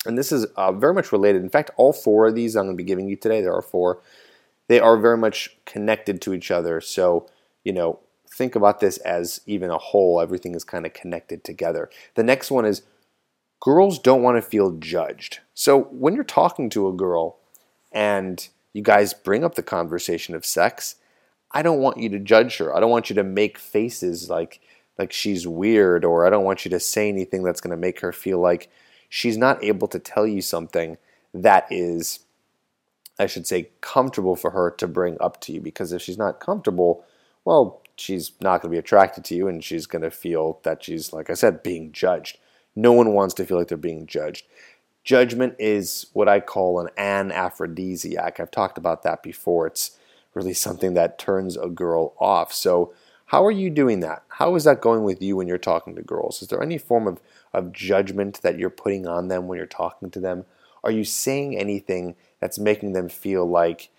And 0.07 0.17
this 0.17 0.31
is 0.31 0.45
uh, 0.55 0.71
very 0.71 0.93
much 0.93 1.11
related. 1.11 1.41
In 1.41 1.49
fact, 1.49 1.71
all 1.77 1.93
four 1.93 2.27
of 2.27 2.35
these 2.35 2.55
I'm 2.55 2.65
going 2.65 2.77
to 2.77 2.83
be 2.83 2.87
giving 2.87 3.07
you 3.07 3.15
today, 3.15 3.41
there 3.41 3.53
are 3.53 3.61
four, 3.61 4.01
they 4.67 4.79
are 4.79 4.97
very 4.97 5.17
much 5.17 5.57
connected 5.65 6.21
to 6.21 6.33
each 6.33 6.51
other. 6.51 6.81
So, 6.81 7.27
you 7.63 7.73
know, 7.73 7.99
think 8.29 8.55
about 8.55 8.79
this 8.79 8.97
as 8.99 9.41
even 9.45 9.69
a 9.69 9.77
whole. 9.77 10.21
Everything 10.21 10.55
is 10.55 10.63
kind 10.63 10.85
of 10.85 10.93
connected 10.93 11.43
together. 11.43 11.89
The 12.15 12.23
next 12.23 12.51
one 12.51 12.65
is 12.65 12.83
girls 13.59 13.99
don't 13.99 14.21
want 14.21 14.37
to 14.37 14.41
feel 14.41 14.71
judged. 14.71 15.39
So 15.53 15.83
when 15.83 16.15
you're 16.15 16.23
talking 16.23 16.69
to 16.71 16.87
a 16.87 16.93
girl 16.93 17.37
and 17.91 18.47
you 18.73 18.83
guys 18.83 19.13
bring 19.13 19.43
up 19.43 19.55
the 19.55 19.63
conversation 19.63 20.35
of 20.35 20.45
sex, 20.45 20.95
I 21.51 21.61
don't 21.61 21.79
want 21.79 21.97
you 21.97 22.09
to 22.09 22.19
judge 22.19 22.57
her. 22.57 22.75
I 22.75 22.79
don't 22.79 22.91
want 22.91 23.09
you 23.09 23.15
to 23.15 23.23
make 23.23 23.57
faces 23.57 24.29
like 24.29 24.59
like 24.97 25.13
she's 25.13 25.47
weird 25.47 26.03
or 26.03 26.25
I 26.25 26.29
don't 26.29 26.43
want 26.43 26.65
you 26.65 26.71
to 26.71 26.79
say 26.79 27.07
anything 27.07 27.43
that's 27.43 27.61
going 27.61 27.71
to 27.71 27.77
make 27.77 27.99
her 27.99 28.11
feel 28.11 28.39
like 28.39 28.69
she's 29.09 29.37
not 29.37 29.63
able 29.63 29.87
to 29.87 29.99
tell 29.99 30.27
you 30.27 30.41
something 30.41 30.97
that 31.33 31.67
is, 31.69 32.19
I 33.19 33.25
should 33.25 33.47
say, 33.47 33.69
comfortable 33.81 34.35
for 34.35 34.51
her 34.51 34.71
to 34.71 34.87
bring 34.87 35.17
up 35.19 35.39
to 35.41 35.51
you. 35.53 35.61
Because 35.61 35.93
if 35.93 36.01
she's 36.01 36.17
not 36.17 36.39
comfortable, 36.39 37.03
well, 37.45 37.81
she's 37.95 38.31
not 38.41 38.61
going 38.61 38.71
to 38.71 38.75
be 38.75 38.79
attracted 38.79 39.23
to 39.25 39.35
you 39.35 39.47
and 39.47 39.63
she's 39.63 39.85
going 39.87 40.01
to 40.03 40.11
feel 40.11 40.59
that 40.63 40.83
she's, 40.83 41.13
like 41.13 41.29
I 41.29 41.33
said, 41.33 41.63
being 41.63 41.91
judged. 41.91 42.37
No 42.75 42.91
one 42.91 43.13
wants 43.13 43.33
to 43.35 43.45
feel 43.45 43.57
like 43.57 43.69
they're 43.69 43.77
being 43.77 44.05
judged. 44.05 44.45
Judgment 45.03 45.55
is 45.57 46.07
what 46.13 46.27
I 46.27 46.39
call 46.39 46.79
an 46.79 46.89
anaphrodisiac. 46.97 48.39
I've 48.39 48.51
talked 48.51 48.77
about 48.77 49.03
that 49.03 49.23
before. 49.23 49.65
It's 49.67 49.97
really 50.33 50.53
something 50.53 50.93
that 50.93 51.17
turns 51.17 51.57
a 51.57 51.69
girl 51.69 52.13
off. 52.19 52.53
So 52.53 52.93
How 53.27 53.45
are 53.45 53.51
you 53.51 53.69
doing 53.69 53.99
that? 54.01 54.23
How 54.29 54.55
is 54.55 54.63
that 54.63 54.79
going 54.79 55.03
with 55.03 55.21
you 55.21 55.35
when 55.35 55.47
you're 55.47 55.57
talking 55.57 55.95
to 55.95 56.01
girls? 56.01 56.41
Is 56.41 56.47
there 56.47 56.63
any 56.63 56.77
form 56.77 57.07
of, 57.07 57.19
of 57.57 57.73
judgment 57.73 58.41
that 58.41 58.57
you're 58.57 58.69
putting 58.69 59.07
on 59.07 59.27
them 59.27 59.47
when 59.47 59.57
you're 59.57 59.65
talking 59.65 60.09
to 60.11 60.19
them? 60.19 60.45
Are 60.83 60.91
you 60.91 61.03
saying 61.03 61.57
anything 61.57 62.15
that's 62.39 62.59
making 62.59 62.93
them 62.93 63.09
feel 63.09 63.45
like 63.45 63.89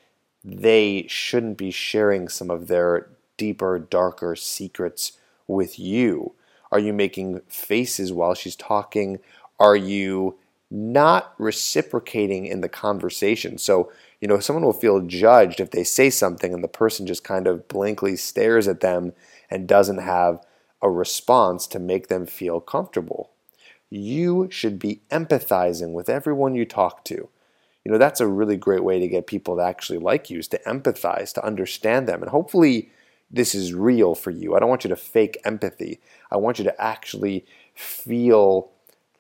they 0.44 1.06
shouldn't 1.08 1.58
be 1.58 1.70
sharing 1.70 2.28
some 2.28 2.50
of 2.50 2.68
their 2.68 3.08
deeper, 3.36 3.78
darker 3.78 4.36
secrets 4.36 5.12
with 5.46 5.78
you? 5.78 6.34
Are 6.70 6.78
you 6.78 6.92
making 6.92 7.40
faces 7.48 8.12
while 8.12 8.34
she's 8.34 8.56
talking? 8.56 9.18
Are 9.58 9.76
you 9.76 10.38
not 10.70 11.34
reciprocating 11.38 12.46
in 12.46 12.60
the 12.60 12.68
conversation? 12.68 13.58
So, 13.58 13.90
you 14.20 14.28
know, 14.28 14.38
someone 14.38 14.64
will 14.64 14.72
feel 14.72 15.00
judged 15.00 15.60
if 15.60 15.70
they 15.70 15.84
say 15.84 16.10
something 16.10 16.52
and 16.52 16.62
the 16.62 16.68
person 16.68 17.06
just 17.06 17.24
kind 17.24 17.46
of 17.46 17.66
blankly 17.68 18.16
stares 18.16 18.68
at 18.68 18.80
them 18.80 19.12
and 19.50 19.66
doesn't 19.66 19.98
have 19.98 20.44
a 20.82 20.90
response 20.90 21.66
to 21.68 21.78
make 21.78 22.08
them 22.08 22.26
feel 22.26 22.60
comfortable. 22.60 23.30
You 23.90 24.48
should 24.50 24.78
be 24.78 25.00
empathizing 25.10 25.92
with 25.92 26.08
everyone 26.08 26.54
you 26.54 26.64
talk 26.64 27.04
to. 27.06 27.28
You 27.84 27.92
know, 27.92 27.98
that's 27.98 28.20
a 28.20 28.26
really 28.26 28.56
great 28.56 28.84
way 28.84 28.98
to 28.98 29.08
get 29.08 29.26
people 29.26 29.56
to 29.56 29.62
actually 29.62 29.98
like 29.98 30.28
you 30.28 30.38
is 30.38 30.48
to 30.48 30.60
empathize, 30.66 31.32
to 31.34 31.44
understand 31.44 32.06
them. 32.06 32.22
And 32.22 32.30
hopefully, 32.30 32.90
this 33.30 33.54
is 33.54 33.74
real 33.74 34.14
for 34.14 34.30
you. 34.30 34.54
I 34.54 34.58
don't 34.58 34.68
want 34.68 34.84
you 34.84 34.90
to 34.90 34.96
fake 34.96 35.38
empathy. 35.44 36.00
I 36.30 36.36
want 36.36 36.58
you 36.58 36.64
to 36.64 36.80
actually 36.82 37.46
feel 37.74 38.70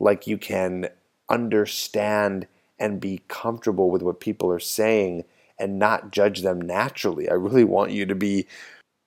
like 0.00 0.26
you 0.26 0.38
can 0.38 0.88
understand 1.28 2.46
and 2.78 3.00
be 3.00 3.22
comfortable 3.28 3.90
with 3.90 4.02
what 4.02 4.20
people 4.20 4.50
are 4.50 4.60
saying 4.60 5.24
and 5.58 5.78
not 5.78 6.12
judge 6.12 6.42
them 6.42 6.60
naturally. 6.60 7.28
I 7.28 7.34
really 7.34 7.64
want 7.64 7.90
you 7.90 8.06
to 8.06 8.14
be 8.14 8.46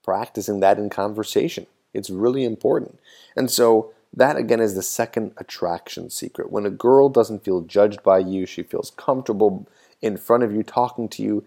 practicing 0.03 0.60
that 0.60 0.77
in 0.77 0.89
conversation. 0.89 1.68
It's 1.94 2.10
really 2.10 2.44
important. 2.44 3.00
And 3.36 3.50
so, 3.50 3.94
that 4.13 4.36
again 4.36 4.60
is 4.60 4.75
the 4.75 4.82
second 4.82 5.34
attraction 5.38 6.10
secret. 6.10 6.51
When 6.51 6.65
a 6.65 6.72
girl 6.72 7.10
doesn't 7.10 7.44
feel 7.44 7.62
judged 7.62 8.03
by 8.03 8.20
you, 8.20 8.46
she 8.46 8.63
feels 8.63 8.91
comfortable 8.91 9.68
in 10.01 10.18
front 10.18 10.44
of 10.44 10.53
you, 10.53 10.63
talking 10.63 11.08
to 11.10 11.24
you, 11.24 11.46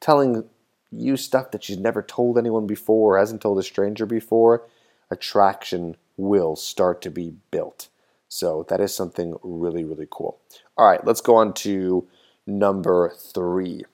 telling 0.00 0.44
you 0.90 1.16
stuff 1.16 1.50
that 1.50 1.64
she's 1.64 1.78
never 1.78 2.02
told 2.02 2.38
anyone 2.38 2.66
before 2.66 3.14
or 3.14 3.18
hasn't 3.18 3.42
told 3.42 3.58
a 3.58 3.62
stranger 3.62 4.06
before, 4.06 4.66
attraction 5.10 5.96
will 6.16 6.56
start 6.56 7.02
to 7.02 7.10
be 7.10 7.34
built. 7.50 7.88
So 8.28 8.64
that 8.68 8.80
is 8.80 8.94
something 8.94 9.36
really, 9.42 9.84
really 9.84 10.08
cool. 10.10 10.40
All 10.76 10.86
right, 10.86 11.04
let's 11.04 11.20
go 11.20 11.36
on 11.36 11.52
to 11.54 12.08
number 12.46 13.12
three. 13.14 13.84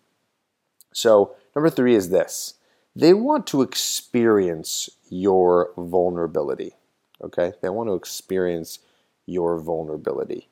So, 0.92 1.34
number 1.56 1.70
three 1.70 1.94
is 1.94 2.10
this 2.10 2.54
they 2.94 3.14
want 3.14 3.46
to 3.48 3.62
experience 3.62 4.90
your 5.08 5.72
vulnerability. 5.76 6.74
Okay, 7.22 7.52
they 7.62 7.68
want 7.68 7.88
to 7.88 7.94
experience 7.94 8.80
your 9.26 9.58
vulnerability. 9.58 10.48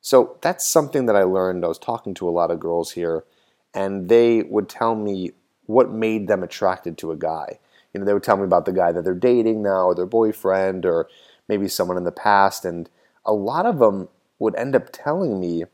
So, 0.00 0.38
that's 0.40 0.66
something 0.66 1.06
that 1.06 1.16
I 1.16 1.24
learned. 1.24 1.64
I 1.64 1.68
was 1.68 1.78
talking 1.78 2.14
to 2.14 2.28
a 2.28 2.30
lot 2.30 2.50
of 2.50 2.60
girls 2.60 2.92
here, 2.92 3.24
and 3.74 4.08
they 4.08 4.42
would 4.44 4.68
tell 4.68 4.94
me 4.94 5.32
what 5.66 5.90
made 5.90 6.28
them 6.28 6.42
attracted 6.44 6.96
to 6.98 7.10
a 7.10 7.16
guy. 7.16 7.58
You 7.92 8.00
know, 8.00 8.06
they 8.06 8.14
would 8.14 8.22
tell 8.22 8.36
me 8.36 8.44
about 8.44 8.66
the 8.66 8.72
guy 8.72 8.92
that 8.92 9.04
they're 9.04 9.14
dating 9.14 9.62
now, 9.62 9.86
or 9.86 9.94
their 9.94 10.06
boyfriend, 10.06 10.86
or 10.86 11.08
maybe 11.48 11.68
someone 11.68 11.96
in 11.96 12.04
the 12.04 12.12
past, 12.12 12.64
and 12.64 12.88
a 13.24 13.32
lot 13.32 13.66
of 13.66 13.78
them 13.78 14.08
would 14.38 14.54
end 14.56 14.76
up 14.76 14.88
telling 14.92 15.40
me, 15.40 15.64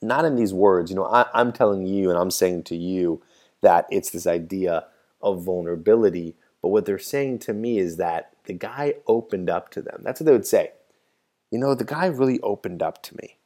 not 0.00 0.24
in 0.24 0.36
these 0.36 0.52
words, 0.52 0.90
you 0.90 0.96
know, 0.96 1.06
I, 1.06 1.26
I'm 1.32 1.52
telling 1.52 1.86
you 1.86 2.10
and 2.10 2.18
I'm 2.18 2.30
saying 2.30 2.64
to 2.64 2.76
you 2.76 3.22
that 3.62 3.86
it's 3.90 4.10
this 4.10 4.26
idea 4.26 4.84
of 5.20 5.44
vulnerability, 5.44 6.34
but 6.62 6.68
what 6.68 6.86
they're 6.86 6.98
saying 6.98 7.40
to 7.40 7.52
me 7.52 7.78
is 7.78 7.96
that 7.96 8.32
the 8.44 8.54
guy 8.54 8.94
opened 9.06 9.50
up 9.50 9.70
to 9.72 9.82
them. 9.82 10.00
That's 10.02 10.20
what 10.20 10.26
they 10.26 10.32
would 10.32 10.46
say. 10.46 10.72
You 11.50 11.58
know, 11.58 11.74
the 11.74 11.84
guy 11.84 12.06
really 12.06 12.40
opened 12.40 12.82
up 12.82 13.02
to 13.02 13.16
me. 13.16 13.36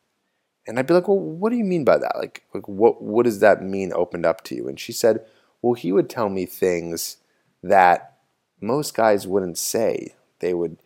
And 0.66 0.78
I'd 0.78 0.86
be 0.86 0.94
like, 0.94 1.08
well, 1.08 1.18
what 1.18 1.50
do 1.50 1.56
you 1.56 1.64
mean 1.64 1.84
by 1.84 1.98
that? 1.98 2.16
Like, 2.16 2.44
like 2.52 2.68
what, 2.68 3.02
what 3.02 3.24
does 3.24 3.40
that 3.40 3.62
mean, 3.62 3.92
opened 3.94 4.26
up 4.26 4.44
to 4.44 4.54
you? 4.54 4.68
And 4.68 4.78
she 4.78 4.92
said, 4.92 5.24
well, 5.62 5.74
he 5.74 5.92
would 5.92 6.10
tell 6.10 6.28
me 6.28 6.44
things 6.44 7.18
that 7.62 8.18
most 8.60 8.94
guys 8.94 9.26
wouldn't 9.26 9.58
say. 9.58 10.14
They 10.40 10.54
would 10.54 10.76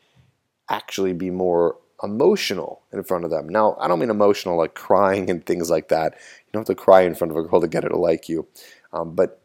actually 0.68 1.12
be 1.12 1.30
more 1.30 1.78
emotional 2.02 2.82
in 2.92 3.02
front 3.02 3.25
of 3.25 3.30
them. 3.30 3.49
Now, 3.49 3.76
I 3.80 3.88
don't 3.88 3.99
mean 3.99 4.10
emotional 4.10 4.56
like 4.56 4.75
crying 4.75 5.28
and 5.30 5.44
things 5.44 5.70
like 5.70 5.88
that. 5.88 6.14
You 6.14 6.52
don't 6.52 6.60
have 6.60 6.76
to 6.76 6.82
cry 6.82 7.02
in 7.02 7.14
front 7.14 7.30
of 7.30 7.37
a 7.37 7.42
girl 7.42 7.60
to 7.60 7.68
get 7.68 7.82
her 7.82 7.90
to 7.90 7.99
like 7.99 8.28
you. 8.28 8.46
Um, 8.92 9.14
but 9.14 9.42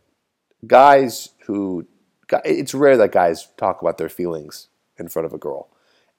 guys 0.65 1.30
who, 1.46 1.88
it's 2.44 2.74
rare 2.74 2.98
that 2.98 3.12
guys 3.12 3.48
talk 3.58 3.82
about 3.82 3.98
their 3.98 4.10
feelings 4.10 4.67
in 4.98 5.08
front 5.08 5.25
of 5.25 5.34
a 5.34 5.38
girl. 5.38 5.67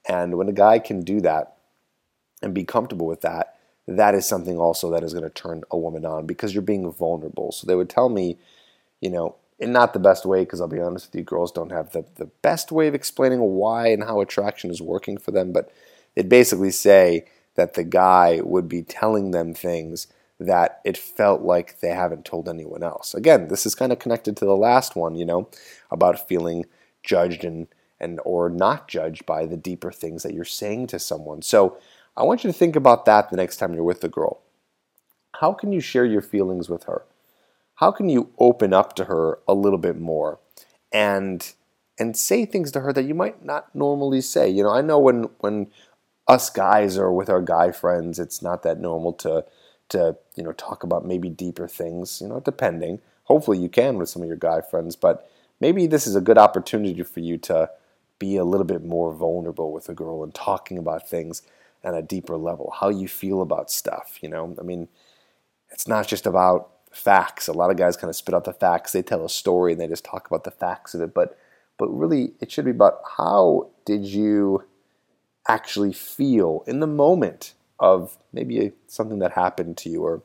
And 0.07 0.37
when 0.37 0.49
a 0.49 0.53
guy 0.53 0.79
can 0.79 1.01
do 1.03 1.21
that 1.21 1.57
and 2.41 2.53
be 2.53 2.63
comfortable 2.63 3.07
with 3.07 3.21
that, 3.21 3.57
that 3.87 4.15
is 4.15 4.27
something 4.27 4.57
also 4.57 4.91
that 4.91 5.03
is 5.03 5.13
going 5.13 5.23
to 5.23 5.29
turn 5.29 5.63
a 5.71 5.77
woman 5.77 6.05
on 6.05 6.25
because 6.25 6.53
you're 6.53 6.61
being 6.61 6.91
vulnerable. 6.91 7.51
So 7.51 7.65
they 7.65 7.75
would 7.75 7.89
tell 7.89 8.09
me, 8.09 8.37
you 9.01 9.09
know, 9.09 9.35
in 9.59 9.71
not 9.71 9.93
the 9.93 9.99
best 9.99 10.25
way, 10.25 10.41
because 10.41 10.61
I'll 10.61 10.67
be 10.67 10.79
honest 10.79 11.07
with 11.07 11.15
you, 11.15 11.23
girls 11.23 11.51
don't 11.51 11.71
have 11.71 11.91
the, 11.91 12.05
the 12.15 12.25
best 12.25 12.71
way 12.71 12.87
of 12.87 12.93
explaining 12.93 13.39
why 13.39 13.87
and 13.87 14.03
how 14.03 14.21
attraction 14.21 14.69
is 14.69 14.81
working 14.81 15.17
for 15.17 15.31
them, 15.31 15.51
but 15.51 15.71
it 16.15 16.29
basically 16.29 16.71
say 16.71 17.25
that 17.55 17.73
the 17.73 17.83
guy 17.83 18.39
would 18.43 18.69
be 18.69 18.83
telling 18.83 19.31
them 19.31 19.53
things 19.53 20.07
that 20.39 20.81
it 20.83 20.97
felt 20.97 21.41
like 21.41 21.79
they 21.79 21.89
haven't 21.89 22.25
told 22.25 22.47
anyone 22.47 22.83
else. 22.83 23.13
Again, 23.13 23.47
this 23.47 23.65
is 23.65 23.75
kind 23.75 23.91
of 23.91 23.99
connected 23.99 24.37
to 24.37 24.45
the 24.45 24.55
last 24.55 24.95
one, 24.95 25.15
you 25.15 25.25
know, 25.25 25.49
about 25.89 26.27
feeling 26.27 26.65
judged 27.03 27.43
and 27.43 27.67
and 27.99 28.19
or 28.25 28.47
not 28.47 28.87
judged 28.87 29.25
by 29.25 29.45
the 29.47 29.57
deeper 29.57 29.91
things 29.91 30.21
that 30.21 30.33
you're 30.33 30.45
saying 30.45 30.85
to 30.87 30.99
someone. 30.99 31.41
So, 31.41 31.77
I 32.15 32.23
want 32.23 32.43
you 32.43 32.51
to 32.51 32.57
think 32.57 32.75
about 32.75 33.05
that 33.05 33.29
the 33.29 33.37
next 33.37 33.57
time 33.57 33.73
you're 33.73 33.83
with 33.83 34.03
a 34.03 34.09
girl. 34.09 34.41
How 35.39 35.53
can 35.53 35.71
you 35.71 35.79
share 35.79 36.05
your 36.05 36.21
feelings 36.21 36.67
with 36.69 36.83
her? 36.85 37.03
How 37.75 37.91
can 37.91 38.09
you 38.09 38.31
open 38.39 38.73
up 38.73 38.95
to 38.95 39.05
her 39.05 39.39
a 39.47 39.53
little 39.53 39.77
bit 39.77 39.99
more 39.99 40.39
and 40.91 41.53
and 41.99 42.15
say 42.15 42.45
things 42.45 42.71
to 42.71 42.81
her 42.81 42.93
that 42.93 43.05
you 43.05 43.15
might 43.15 43.43
not 43.43 43.73
normally 43.75 44.21
say? 44.21 44.49
You 44.49 44.63
know, 44.63 44.71
I 44.71 44.81
know 44.81 44.99
when 44.99 45.29
when 45.39 45.67
us 46.27 46.49
guys 46.49 46.97
are 46.97 47.11
with 47.11 47.29
our 47.29 47.41
guy 47.41 47.71
friends, 47.71 48.19
it's 48.19 48.41
not 48.41 48.63
that 48.63 48.79
normal 48.79 49.13
to 49.13 49.45
to 49.89 50.17
you 50.35 50.43
know 50.43 50.53
talk 50.53 50.83
about 50.83 51.05
maybe 51.05 51.29
deeper 51.29 51.67
things. 51.67 52.21
You 52.21 52.27
know, 52.27 52.39
depending. 52.39 52.99
Hopefully, 53.25 53.57
you 53.57 53.69
can 53.69 53.97
with 53.97 54.09
some 54.09 54.21
of 54.21 54.27
your 54.27 54.37
guy 54.37 54.61
friends, 54.61 54.95
but 54.95 55.29
maybe 55.59 55.85
this 55.87 56.07
is 56.07 56.15
a 56.15 56.21
good 56.21 56.37
opportunity 56.37 57.03
for 57.03 57.19
you 57.19 57.37
to 57.37 57.69
be 58.19 58.37
a 58.37 58.45
little 58.45 58.65
bit 58.65 58.83
more 58.83 59.13
vulnerable 59.13 59.71
with 59.71 59.89
a 59.89 59.93
girl 59.93 60.23
and 60.23 60.33
talking 60.33 60.77
about 60.77 61.07
things 61.07 61.41
at 61.83 61.93
a 61.93 62.01
deeper 62.01 62.37
level. 62.37 62.73
How 62.79 62.89
you 62.89 63.07
feel 63.07 63.41
about 63.41 63.69
stuff. 63.69 64.17
You 64.21 64.29
know, 64.29 64.55
I 64.59 64.63
mean, 64.63 64.87
it's 65.69 65.87
not 65.87 66.07
just 66.07 66.25
about 66.25 66.71
facts. 66.91 67.47
A 67.47 67.53
lot 67.53 67.69
of 67.69 67.77
guys 67.77 67.97
kind 67.97 68.09
of 68.09 68.15
spit 68.15 68.33
out 68.33 68.45
the 68.45 68.53
facts. 68.53 68.91
They 68.93 69.01
tell 69.01 69.23
a 69.25 69.29
story 69.29 69.73
and 69.73 69.81
they 69.81 69.87
just 69.87 70.05
talk 70.05 70.27
about 70.27 70.43
the 70.43 70.51
facts 70.51 70.93
of 70.93 71.01
it, 71.01 71.13
but 71.13 71.37
but 71.77 71.89
really, 71.89 72.33
it 72.39 72.51
should 72.51 72.65
be 72.65 72.71
about 72.71 73.01
how 73.17 73.69
did 73.85 74.03
you 74.03 74.63
actually 75.47 75.93
feel 75.93 76.63
in 76.67 76.79
the 76.79 76.87
moment 76.87 77.53
of 77.79 78.17
maybe 78.33 78.71
something 78.87 79.19
that 79.19 79.33
happened 79.33 79.77
to 79.77 79.89
you, 79.89 80.03
or 80.03 80.21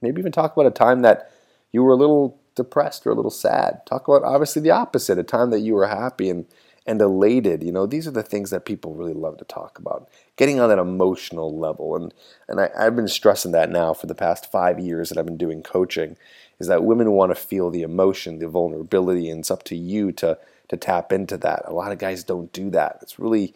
maybe 0.00 0.20
even 0.20 0.32
talk 0.32 0.52
about 0.52 0.66
a 0.66 0.70
time 0.70 1.02
that 1.02 1.30
you 1.72 1.82
were 1.82 1.92
a 1.92 1.96
little 1.96 2.38
depressed 2.54 3.06
or 3.06 3.10
a 3.10 3.14
little 3.14 3.30
sad. 3.30 3.84
Talk 3.86 4.08
about 4.08 4.22
obviously 4.22 4.62
the 4.62 4.70
opposite, 4.70 5.18
a 5.18 5.22
time 5.22 5.50
that 5.50 5.60
you 5.60 5.74
were 5.74 5.86
happy 5.86 6.30
and 6.30 6.46
and 6.86 7.00
elated. 7.00 7.62
You 7.62 7.72
know, 7.72 7.86
these 7.86 8.06
are 8.06 8.12
the 8.12 8.22
things 8.22 8.50
that 8.50 8.66
people 8.66 8.94
really 8.94 9.14
love 9.14 9.38
to 9.38 9.44
talk 9.44 9.78
about. 9.78 10.08
Getting 10.36 10.60
on 10.60 10.68
that 10.68 10.78
emotional 10.78 11.56
level, 11.58 11.96
and 11.96 12.12
and 12.48 12.60
I, 12.60 12.70
I've 12.78 12.96
been 12.96 13.08
stressing 13.08 13.52
that 13.52 13.70
now 13.70 13.94
for 13.94 14.06
the 14.06 14.14
past 14.14 14.50
five 14.50 14.78
years 14.78 15.08
that 15.08 15.18
I've 15.18 15.26
been 15.26 15.36
doing 15.36 15.62
coaching, 15.62 16.16
is 16.58 16.68
that 16.68 16.84
women 16.84 17.12
want 17.12 17.30
to 17.30 17.34
feel 17.34 17.70
the 17.70 17.82
emotion, 17.82 18.38
the 18.38 18.48
vulnerability, 18.48 19.28
and 19.30 19.40
it's 19.40 19.50
up 19.50 19.64
to 19.64 19.76
you 19.76 20.12
to 20.12 20.38
to 20.68 20.76
tap 20.76 21.12
into 21.12 21.36
that. 21.38 21.62
A 21.66 21.72
lot 21.72 21.92
of 21.92 21.98
guys 21.98 22.24
don't 22.24 22.52
do 22.52 22.70
that. 22.70 22.98
It's 23.02 23.18
really 23.18 23.54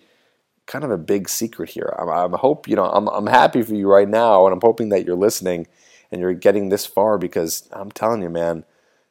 kind 0.69 0.85
of 0.85 0.93
a 0.93 0.99
big 0.99 1.29
secret 1.29 1.71
here. 1.71 1.93
I'm, 1.99 2.09
I'm 2.09 2.33
hope 2.35 2.69
you 2.69 2.77
know 2.77 2.85
I'm 2.85 3.09
I'm 3.09 3.27
happy 3.27 3.63
for 3.63 3.75
you 3.75 3.91
right 3.91 4.09
now, 4.09 4.47
and 4.47 4.53
I'm 4.53 4.61
hoping 4.63 4.91
that 4.91 5.05
you're 5.05 5.17
listening 5.17 5.67
and 6.13 6.21
you're 6.21 6.35
getting 6.35 6.69
this 6.69 6.87
far 6.87 7.19
because 7.19 7.69
I'm 7.73 7.91
telling 7.91 8.23
you, 8.23 8.31
man, 8.31 8.65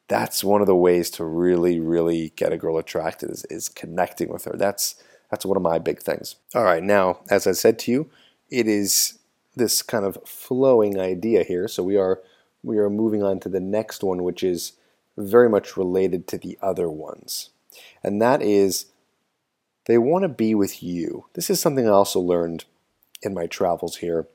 that's 0.08 0.42
one 0.42 0.60
of 0.60 0.66
the 0.66 0.74
ways 0.74 1.10
to 1.10 1.24
really, 1.24 1.78
really 1.78 2.32
get 2.34 2.52
a 2.52 2.56
girl 2.56 2.78
attracted 2.78 3.30
is, 3.30 3.44
is 3.50 3.68
connecting 3.68 4.28
with 4.28 4.46
her. 4.46 4.56
That's 4.56 4.96
that's 5.30 5.44
one 5.44 5.56
of 5.56 5.62
my 5.62 5.78
big 5.78 6.00
things. 6.00 6.36
All 6.54 6.64
right, 6.64 6.82
now 6.82 7.20
as 7.28 7.46
I 7.46 7.52
said 7.52 7.78
to 7.80 7.92
you, 7.92 8.10
it 8.50 8.66
is 8.66 9.18
this 9.54 9.82
kind 9.82 10.06
of 10.06 10.18
flowing 10.24 10.98
idea 10.98 11.44
here. 11.44 11.68
So 11.68 11.82
we 11.82 11.96
are 11.96 12.22
we 12.62 12.78
are 12.78 12.90
moving 12.90 13.22
on 13.22 13.40
to 13.40 13.48
the 13.48 13.60
next 13.60 14.02
one, 14.02 14.22
which 14.22 14.42
is 14.42 14.72
very 15.16 15.48
much 15.48 15.76
related 15.76 16.26
to 16.28 16.38
the 16.38 16.56
other 16.62 16.88
ones, 16.88 17.50
and 18.02 18.22
that 18.22 18.42
is 18.42 18.86
they 19.88 19.98
want 19.98 20.22
to 20.22 20.28
be 20.28 20.54
with 20.54 20.82
you. 20.82 21.24
This 21.32 21.50
is 21.50 21.60
something 21.60 21.88
I 21.88 21.90
also 21.90 22.20
learned 22.20 22.66
in 23.22 23.34
my 23.34 23.46
travels 23.46 23.96
here 23.96 24.28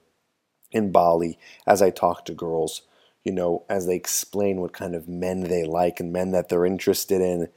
in 0.71 0.91
Bali 0.91 1.37
as 1.65 1.81
I 1.81 1.91
talk 1.91 2.25
to 2.25 2.33
girls, 2.33 2.81
you 3.23 3.31
know, 3.31 3.63
as 3.69 3.85
they 3.85 3.95
explain 3.95 4.59
what 4.59 4.73
kind 4.73 4.95
of 4.95 5.07
men 5.07 5.41
they 5.41 5.63
like 5.63 5.99
and 5.99 6.11
men 6.11 6.31
that 6.31 6.49
they're 6.49 6.65
interested 6.65 7.21
in. 7.21 7.49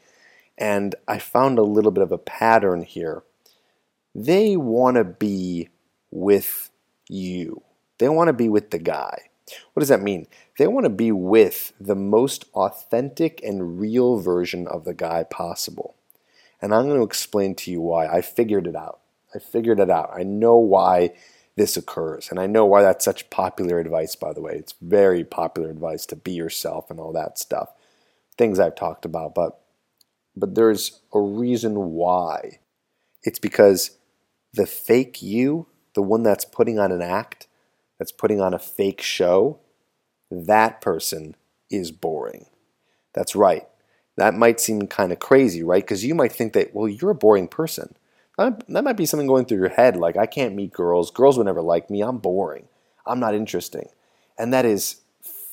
And 0.59 0.95
I 1.09 1.19
found 1.19 1.59
a 1.59 1.63
little 1.63 1.91
bit 1.91 2.03
of 2.03 2.13
a 2.13 2.19
pattern 2.19 2.83
here. 2.83 3.25
They 4.15 4.57
want 4.57 4.97
to 4.99 5.05
be 5.05 5.71
with 6.11 6.71
you, 7.09 7.63
they 7.99 8.11
want 8.11 8.29
to 8.29 8.35
be 8.35 8.49
with 8.49 8.71
the 8.71 8.79
guy. 8.79 9.31
What 9.73 9.81
does 9.81 9.89
that 9.89 10.03
mean? 10.03 10.27
They 10.59 10.67
want 10.67 10.85
to 10.85 10.91
be 10.91 11.13
with 11.13 11.73
the 11.81 11.95
most 11.95 12.47
authentic 12.53 13.41
and 13.45 13.79
real 13.81 14.19
version 14.19 14.67
of 14.67 14.85
the 14.85 14.95
guy 14.95 15.23
possible. 15.23 15.95
And 16.61 16.75
I'm 16.75 16.87
going 16.87 16.99
to 16.99 17.07
explain 17.07 17.55
to 17.57 17.71
you 17.71 17.81
why. 17.81 18.07
I 18.07 18.23
figured 18.23 18.67
it 18.67 18.77
out. 18.77 19.01
I 19.35 19.39
figured 19.39 19.81
it 19.81 19.91
out. 19.91 20.11
I 20.15 20.23
know 20.23 20.57
why 20.57 21.13
this 21.57 21.77
occurs. 21.77 22.29
And 22.31 22.39
I 22.39 22.47
know 22.47 22.65
why 22.65 22.83
that's 22.83 23.05
such 23.05 23.31
popular 23.31 23.79
advice, 23.79 24.15
by 24.17 24.33
the 24.33 24.41
way. 24.41 24.53
It's 24.55 24.75
very 24.81 25.25
popular 25.25 25.71
advice 25.71 26.07
to 26.07 26.17
be 26.17 26.33
yourself 26.33 26.91
and 26.91 27.01
all 27.01 27.13
that 27.13 27.39
stuff. 27.39 27.71
Things 28.39 28.59
I've 28.59 28.75
talked 28.75 29.05
about, 29.05 29.35
but 29.35 29.61
but 30.39 30.55
there's 30.55 31.01
a 31.15 31.21
reason 31.21 31.93
why. 31.93 32.61
It's 33.23 33.39
because 33.39 33.93
the 34.53 34.67
fake 34.67 35.23
you, 35.23 35.67
the 35.95 36.03
one 36.03 36.23
that's 36.23 36.45
putting 36.45 36.79
on 36.79 36.93
an 36.93 37.01
act, 37.01 37.47
that's 37.99 38.13
putting 38.13 38.41
on 38.41 38.53
a 38.53 38.59
fake 38.59 39.01
show, 39.01 39.61
that 40.31 40.83
person 40.83 41.37
is 41.71 41.91
boring. 41.91 42.47
That's 43.15 43.35
right. 43.35 43.67
That 44.17 44.35
might 44.35 44.61
seem 44.61 44.87
kind 44.87 45.13
of 45.13 45.19
crazy, 45.19 45.63
right? 45.63 45.83
Because 45.83 46.05
you 46.05 46.15
might 46.15 46.33
think 46.33 46.55
that, 46.55 46.75
well, 46.75 46.89
you're 46.89 47.11
a 47.11 47.15
boring 47.15 47.49
person. 47.49 47.95
That 48.39 48.85
might 48.85 48.97
be 48.97 49.07
something 49.07 49.27
going 49.27 49.47
through 49.47 49.59
your 49.59 49.71
head, 49.71 49.97
like, 49.97 50.17
I 50.17 50.27
can't 50.27 50.55
meet 50.55 50.73
girls. 50.73 51.11
Girls 51.11 51.39
would 51.39 51.47
never 51.47 51.63
like 51.63 51.89
me. 51.89 52.03
I'm 52.03 52.19
boring. 52.19 52.69
I'm 53.07 53.21
not 53.21 53.35
interesting. 53.35 53.89
And 54.39 54.53
that 54.53 54.67
is 54.67 55.01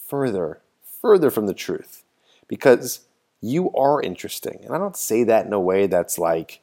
further, 0.07 0.59
further 1.01 1.31
from 1.31 1.47
the 1.47 1.53
truth 1.53 2.03
because 2.47 3.01
you 3.41 3.71
are 3.73 4.01
interesting. 4.01 4.61
And 4.63 4.73
I 4.75 4.77
don't 4.77 4.97
say 4.97 5.23
that 5.23 5.45
in 5.45 5.53
a 5.53 5.59
way 5.59 5.87
that's 5.87 6.17
like, 6.17 6.61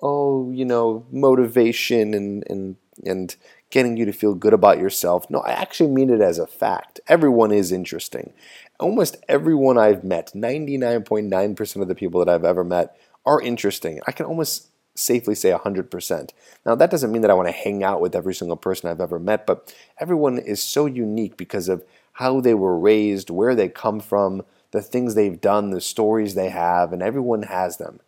oh, 0.00 0.50
you 0.52 0.64
know, 0.64 1.04
motivation 1.10 2.14
and, 2.14 2.44
and, 2.48 2.76
and 3.04 3.34
getting 3.70 3.96
you 3.96 4.04
to 4.04 4.12
feel 4.12 4.34
good 4.34 4.54
about 4.54 4.78
yourself. 4.78 5.28
No, 5.28 5.40
I 5.40 5.50
actually 5.50 5.90
mean 5.90 6.10
it 6.10 6.20
as 6.20 6.38
a 6.38 6.46
fact. 6.46 7.00
Everyone 7.06 7.52
is 7.52 7.72
interesting. 7.72 8.32
Almost 8.80 9.16
everyone 9.28 9.76
I've 9.76 10.04
met, 10.04 10.32
99.9% 10.34 11.82
of 11.82 11.88
the 11.88 11.94
people 11.94 12.24
that 12.24 12.32
I've 12.32 12.44
ever 12.44 12.64
met, 12.64 12.96
are 13.26 13.40
interesting. 13.40 14.00
I 14.06 14.12
can 14.12 14.26
almost 14.26 14.68
safely 14.94 15.34
say 15.34 15.50
100%. 15.50 16.30
Now, 16.64 16.74
that 16.74 16.90
doesn't 16.90 17.12
mean 17.12 17.22
that 17.22 17.30
I 17.30 17.34
want 17.34 17.48
to 17.48 17.52
hang 17.52 17.82
out 17.82 18.00
with 18.00 18.16
every 18.16 18.34
single 18.34 18.56
person 18.56 18.88
I've 18.88 19.00
ever 19.00 19.18
met, 19.18 19.46
but 19.46 19.74
everyone 20.00 20.38
is 20.38 20.62
so 20.62 20.86
unique 20.86 21.36
because 21.36 21.68
of 21.68 21.84
how 22.14 22.40
they 22.40 22.54
were 22.54 22.78
raised, 22.78 23.30
where 23.30 23.54
they 23.54 23.68
come 23.68 24.00
from, 24.00 24.42
the 24.72 24.82
things 24.82 25.14
they've 25.14 25.40
done, 25.40 25.70
the 25.70 25.80
stories 25.80 26.34
they 26.34 26.48
have, 26.48 26.92
and 26.92 27.02
everyone 27.02 27.44
has 27.44 27.76
them. 27.76 28.00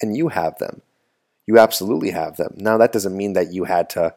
And 0.00 0.16
you 0.16 0.28
have 0.28 0.58
them. 0.58 0.82
You 1.46 1.58
absolutely 1.58 2.10
have 2.10 2.36
them. 2.36 2.54
Now, 2.56 2.78
that 2.78 2.92
doesn't 2.92 3.16
mean 3.16 3.32
that 3.32 3.52
you 3.52 3.64
had 3.64 3.90
to 3.90 4.14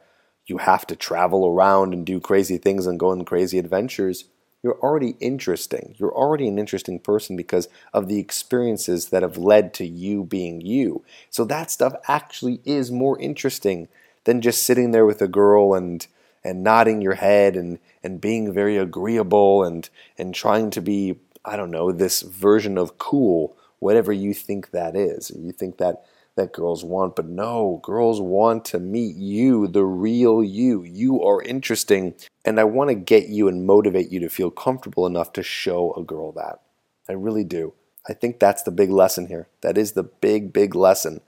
you 0.50 0.58
have 0.58 0.86
to 0.88 0.96
travel 0.96 1.46
around 1.46 1.94
and 1.94 2.06
do 2.06 2.20
crazy 2.20 2.58
things 2.58 2.86
and 2.88 3.00
go 3.00 3.10
on 3.10 3.25
crazy 3.25 3.58
adventures. 3.58 4.25
You're 4.62 4.79
already 4.79 5.15
interesting. 5.20 5.96
You're 5.98 6.13
already 6.13 6.48
an 6.48 6.60
interesting 6.60 7.00
person 7.00 7.38
because 7.38 7.70
of 7.94 8.08
the 8.08 8.20
experiences 8.20 9.10
that 9.10 9.22
have 9.22 9.38
led 9.38 9.74
to 9.75 9.86
you 9.86 10.24
being 10.24 10.60
you. 10.62 11.03
So 11.29 11.46
that 11.46 11.72
stuff 11.72 11.94
actually 12.08 12.60
is 12.65 12.91
more 12.91 13.18
interesting 13.20 13.88
than 14.25 14.41
just 14.41 14.63
sitting 14.63 14.91
there 14.91 15.06
with 15.06 15.22
a 15.22 15.27
girl 15.27 15.74
and 15.74 16.06
and 16.44 16.63
nodding 16.63 17.01
your 17.01 17.15
head 17.15 17.56
and 17.56 17.79
and 18.03 18.22
being 18.22 18.51
very 18.53 18.77
agreeable 18.77 19.63
and 19.63 19.89
and 20.18 20.36
trying 20.36 20.70
to 20.72 20.82
be 20.82 21.20
I 21.46 21.56
don't 21.56 21.72
know 21.72 21.91
this 21.91 22.22
version 22.22 22.77
of 22.77 22.98
cool 22.98 23.56
whatever 23.79 24.12
you 24.12 24.34
think 24.34 24.72
that 24.72 24.96
is. 24.96 25.32
You 25.32 25.51
think 25.51 25.77
that 25.77 26.03
that 26.39 26.53
girls 26.53 26.84
want. 26.84 27.15
But 27.15 27.27
no, 27.27 27.79
girls 27.84 28.19
want 28.19 28.65
to 28.65 28.79
meet 28.79 29.15
you, 29.15 29.67
the 29.67 29.86
real 29.86 30.43
you. 30.43 30.84
You 30.84 31.24
are 31.24 31.41
interesting. 31.41 32.15
And 32.43 32.60
I 32.60 32.63
want 32.63 32.89
to 32.89 32.96
get 32.96 33.27
you 33.27 33.48
and 33.48 33.65
motivate 33.65 34.12
you 34.12 34.19
to 34.22 34.29
feel 34.29 34.50
comfortable 34.50 35.05
enough 35.05 35.34
to 35.34 35.43
show 35.43 35.93
a 35.93 36.03
girl 36.03 36.31
that. 36.34 36.62
I 37.08 37.13
really 37.13 37.43
do. 37.43 37.74
I 38.08 38.13
think 38.13 38.39
that's 38.39 38.63
the 38.63 38.71
big 38.71 38.89
lesson 38.89 39.28
here. 39.28 39.47
That 39.62 39.78
is 39.78 39.91
the 39.91 40.04
big, 40.04 40.52
big 40.52 40.73
lesson. 40.73 41.21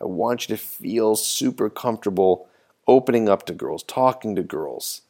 I 0.00 0.04
want 0.04 0.48
you 0.48 0.56
to 0.56 0.62
feel 0.62 1.16
super 1.16 1.68
comfortable 1.68 2.48
opening 2.86 3.28
up 3.28 3.46
to 3.46 3.52
girls, 3.52 3.82
talking 3.82 4.34
to 4.36 4.42
girls, 4.42 5.02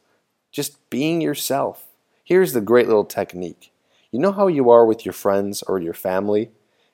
just 0.51 0.89
being 0.89 1.21
yourself. 1.21 1.87
Here's 2.23 2.53
the 2.53 2.61
great 2.61 2.87
little 2.87 3.05
technique. 3.05 3.71
You 4.11 4.19
know 4.19 4.31
how 4.31 4.47
you 4.47 4.69
are 4.69 4.85
with 4.85 5.05
your 5.05 5.13
friends 5.13 5.63
or 5.63 5.79
your 5.79 5.93
family? 5.93 6.51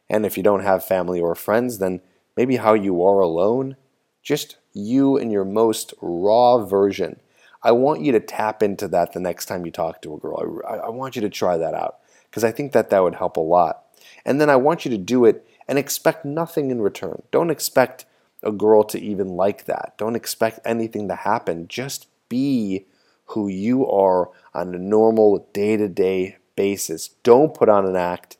And 0.10 0.26
if 0.26 0.38
you 0.38 0.44
don't 0.44 0.64
have 0.64 0.84
family 0.84 1.20
or 1.20 1.36
friends, 1.36 1.78
then 1.78 2.02
maybe 2.36 2.58
how 2.58 2.74
you 2.74 3.04
are 3.04 3.20
alone, 3.20 3.76
just 4.22 4.58
you 4.74 5.18
in 5.18 5.32
your 5.32 5.46
most 5.46 5.94
raw 6.02 6.64
version. 6.64 7.20
I 7.62 7.72
want 7.72 8.02
you 8.02 8.12
to 8.14 8.20
tap 8.20 8.64
into 8.64 8.88
that 8.90 9.14
the 9.14 9.20
next 9.20 9.46
time 9.48 9.66
you 9.66 9.72
talk 9.72 10.02
to 10.02 10.14
a 10.14 10.18
girl. 10.18 10.62
I, 10.68 10.76
I 10.76 10.90
want 10.90 11.16
you 11.16 11.22
to 11.22 11.30
try 11.30 11.58
that 11.58 11.74
out 11.74 11.98
because 12.30 12.44
I 12.44 12.52
think 12.52 12.72
that 12.72 12.90
that 12.90 13.04
would 13.04 13.16
help 13.16 13.38
a 13.38 13.42
lot. 13.42 13.84
And 14.26 14.40
then 14.40 14.50
I 14.50 14.56
want 14.56 14.86
you 14.86 14.92
to 14.92 14.98
do 14.98 15.26
it 15.26 15.46
and 15.68 15.78
expect 15.78 16.26
nothing 16.26 16.72
in 16.72 16.82
return. 16.82 17.24
Don't 17.32 17.50
expect 17.50 18.06
a 18.42 18.52
girl 18.52 18.84
to 18.86 19.00
even 19.00 19.28
like 19.30 19.66
that. 19.66 19.96
Don't 19.98 20.16
expect 20.16 20.60
anything 20.64 21.08
to 21.10 21.16
happen. 21.16 21.68
Just 21.68 22.08
be 22.30 22.86
who 23.26 23.48
you 23.48 23.88
are 23.88 24.30
on 24.54 24.74
a 24.74 24.80
normal 24.80 25.48
day 25.54 25.78
to 25.78 25.88
day 25.88 26.38
basis. 26.56 27.10
Don't 27.24 27.54
put 27.54 27.70
on 27.70 27.86
an 27.86 27.96
act 27.96 28.38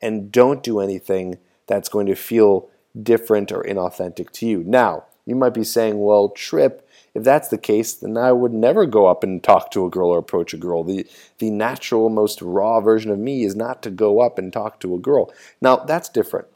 and 0.00 0.30
don't 0.30 0.62
do 0.62 0.80
anything 0.80 1.38
that's 1.66 1.88
going 1.88 2.06
to 2.06 2.14
feel 2.14 2.68
different 3.02 3.52
or 3.52 3.62
inauthentic 3.62 4.30
to 4.32 4.46
you. 4.46 4.62
Now, 4.64 5.04
you 5.26 5.34
might 5.36 5.54
be 5.54 5.64
saying, 5.64 6.00
well, 6.00 6.30
Trip, 6.30 6.88
if 7.14 7.24
that's 7.24 7.48
the 7.48 7.58
case, 7.58 7.94
then 7.94 8.16
I 8.16 8.32
would 8.32 8.52
never 8.52 8.86
go 8.86 9.06
up 9.06 9.24
and 9.24 9.42
talk 9.42 9.70
to 9.72 9.84
a 9.84 9.90
girl 9.90 10.10
or 10.10 10.18
approach 10.18 10.54
a 10.54 10.56
girl. 10.56 10.84
The, 10.84 11.06
the 11.38 11.50
natural, 11.50 12.08
most 12.08 12.40
raw 12.40 12.80
version 12.80 13.10
of 13.10 13.18
me 13.18 13.44
is 13.44 13.56
not 13.56 13.82
to 13.82 13.90
go 13.90 14.20
up 14.20 14.38
and 14.38 14.52
talk 14.52 14.80
to 14.80 14.94
a 14.94 14.98
girl. 14.98 15.32
Now, 15.60 15.76
that's 15.76 16.08
different. 16.08 16.48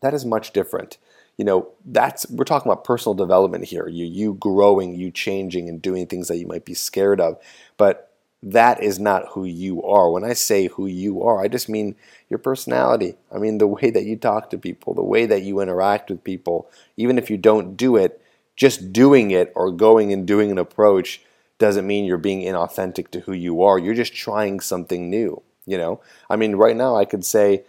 That 0.00 0.14
is 0.14 0.24
much 0.24 0.52
different. 0.52 0.98
You 1.36 1.44
know, 1.44 1.68
that's 1.84 2.28
we're 2.30 2.44
talking 2.44 2.70
about 2.70 2.84
personal 2.84 3.14
development 3.14 3.64
here. 3.64 3.88
You 3.88 4.04
you 4.04 4.34
growing, 4.34 4.94
you 4.94 5.10
changing 5.10 5.68
and 5.68 5.80
doing 5.80 6.06
things 6.06 6.28
that 6.28 6.36
you 6.36 6.46
might 6.46 6.64
be 6.64 6.74
scared 6.74 7.20
of. 7.20 7.38
But 7.78 8.11
that 8.42 8.82
is 8.82 8.98
not 8.98 9.28
who 9.30 9.44
you 9.44 9.82
are. 9.82 10.10
When 10.10 10.24
I 10.24 10.32
say 10.32 10.66
who 10.66 10.86
you 10.86 11.22
are, 11.22 11.42
I 11.42 11.48
just 11.48 11.68
mean 11.68 11.94
your 12.28 12.38
personality. 12.38 13.14
I 13.30 13.38
mean 13.38 13.58
the 13.58 13.66
way 13.66 13.90
that 13.90 14.04
you 14.04 14.16
talk 14.16 14.50
to 14.50 14.58
people, 14.58 14.94
the 14.94 15.02
way 15.02 15.26
that 15.26 15.42
you 15.42 15.60
interact 15.60 16.10
with 16.10 16.24
people. 16.24 16.68
Even 16.96 17.18
if 17.18 17.30
you 17.30 17.36
don't 17.36 17.76
do 17.76 17.96
it, 17.96 18.20
just 18.56 18.92
doing 18.92 19.30
it 19.30 19.52
or 19.54 19.70
going 19.70 20.12
and 20.12 20.26
doing 20.26 20.50
an 20.50 20.58
approach 20.58 21.22
doesn't 21.58 21.86
mean 21.86 22.04
you're 22.04 22.18
being 22.18 22.40
inauthentic 22.40 23.08
to 23.12 23.20
who 23.20 23.32
you 23.32 23.62
are. 23.62 23.78
You're 23.78 23.94
just 23.94 24.14
trying 24.14 24.58
something 24.58 25.08
new, 25.08 25.40
you 25.64 25.78
know? 25.78 26.00
I 26.28 26.36
mean, 26.36 26.56
right 26.56 26.76
now 26.76 26.96
I 26.96 27.04
could 27.04 27.24
say, 27.24 27.62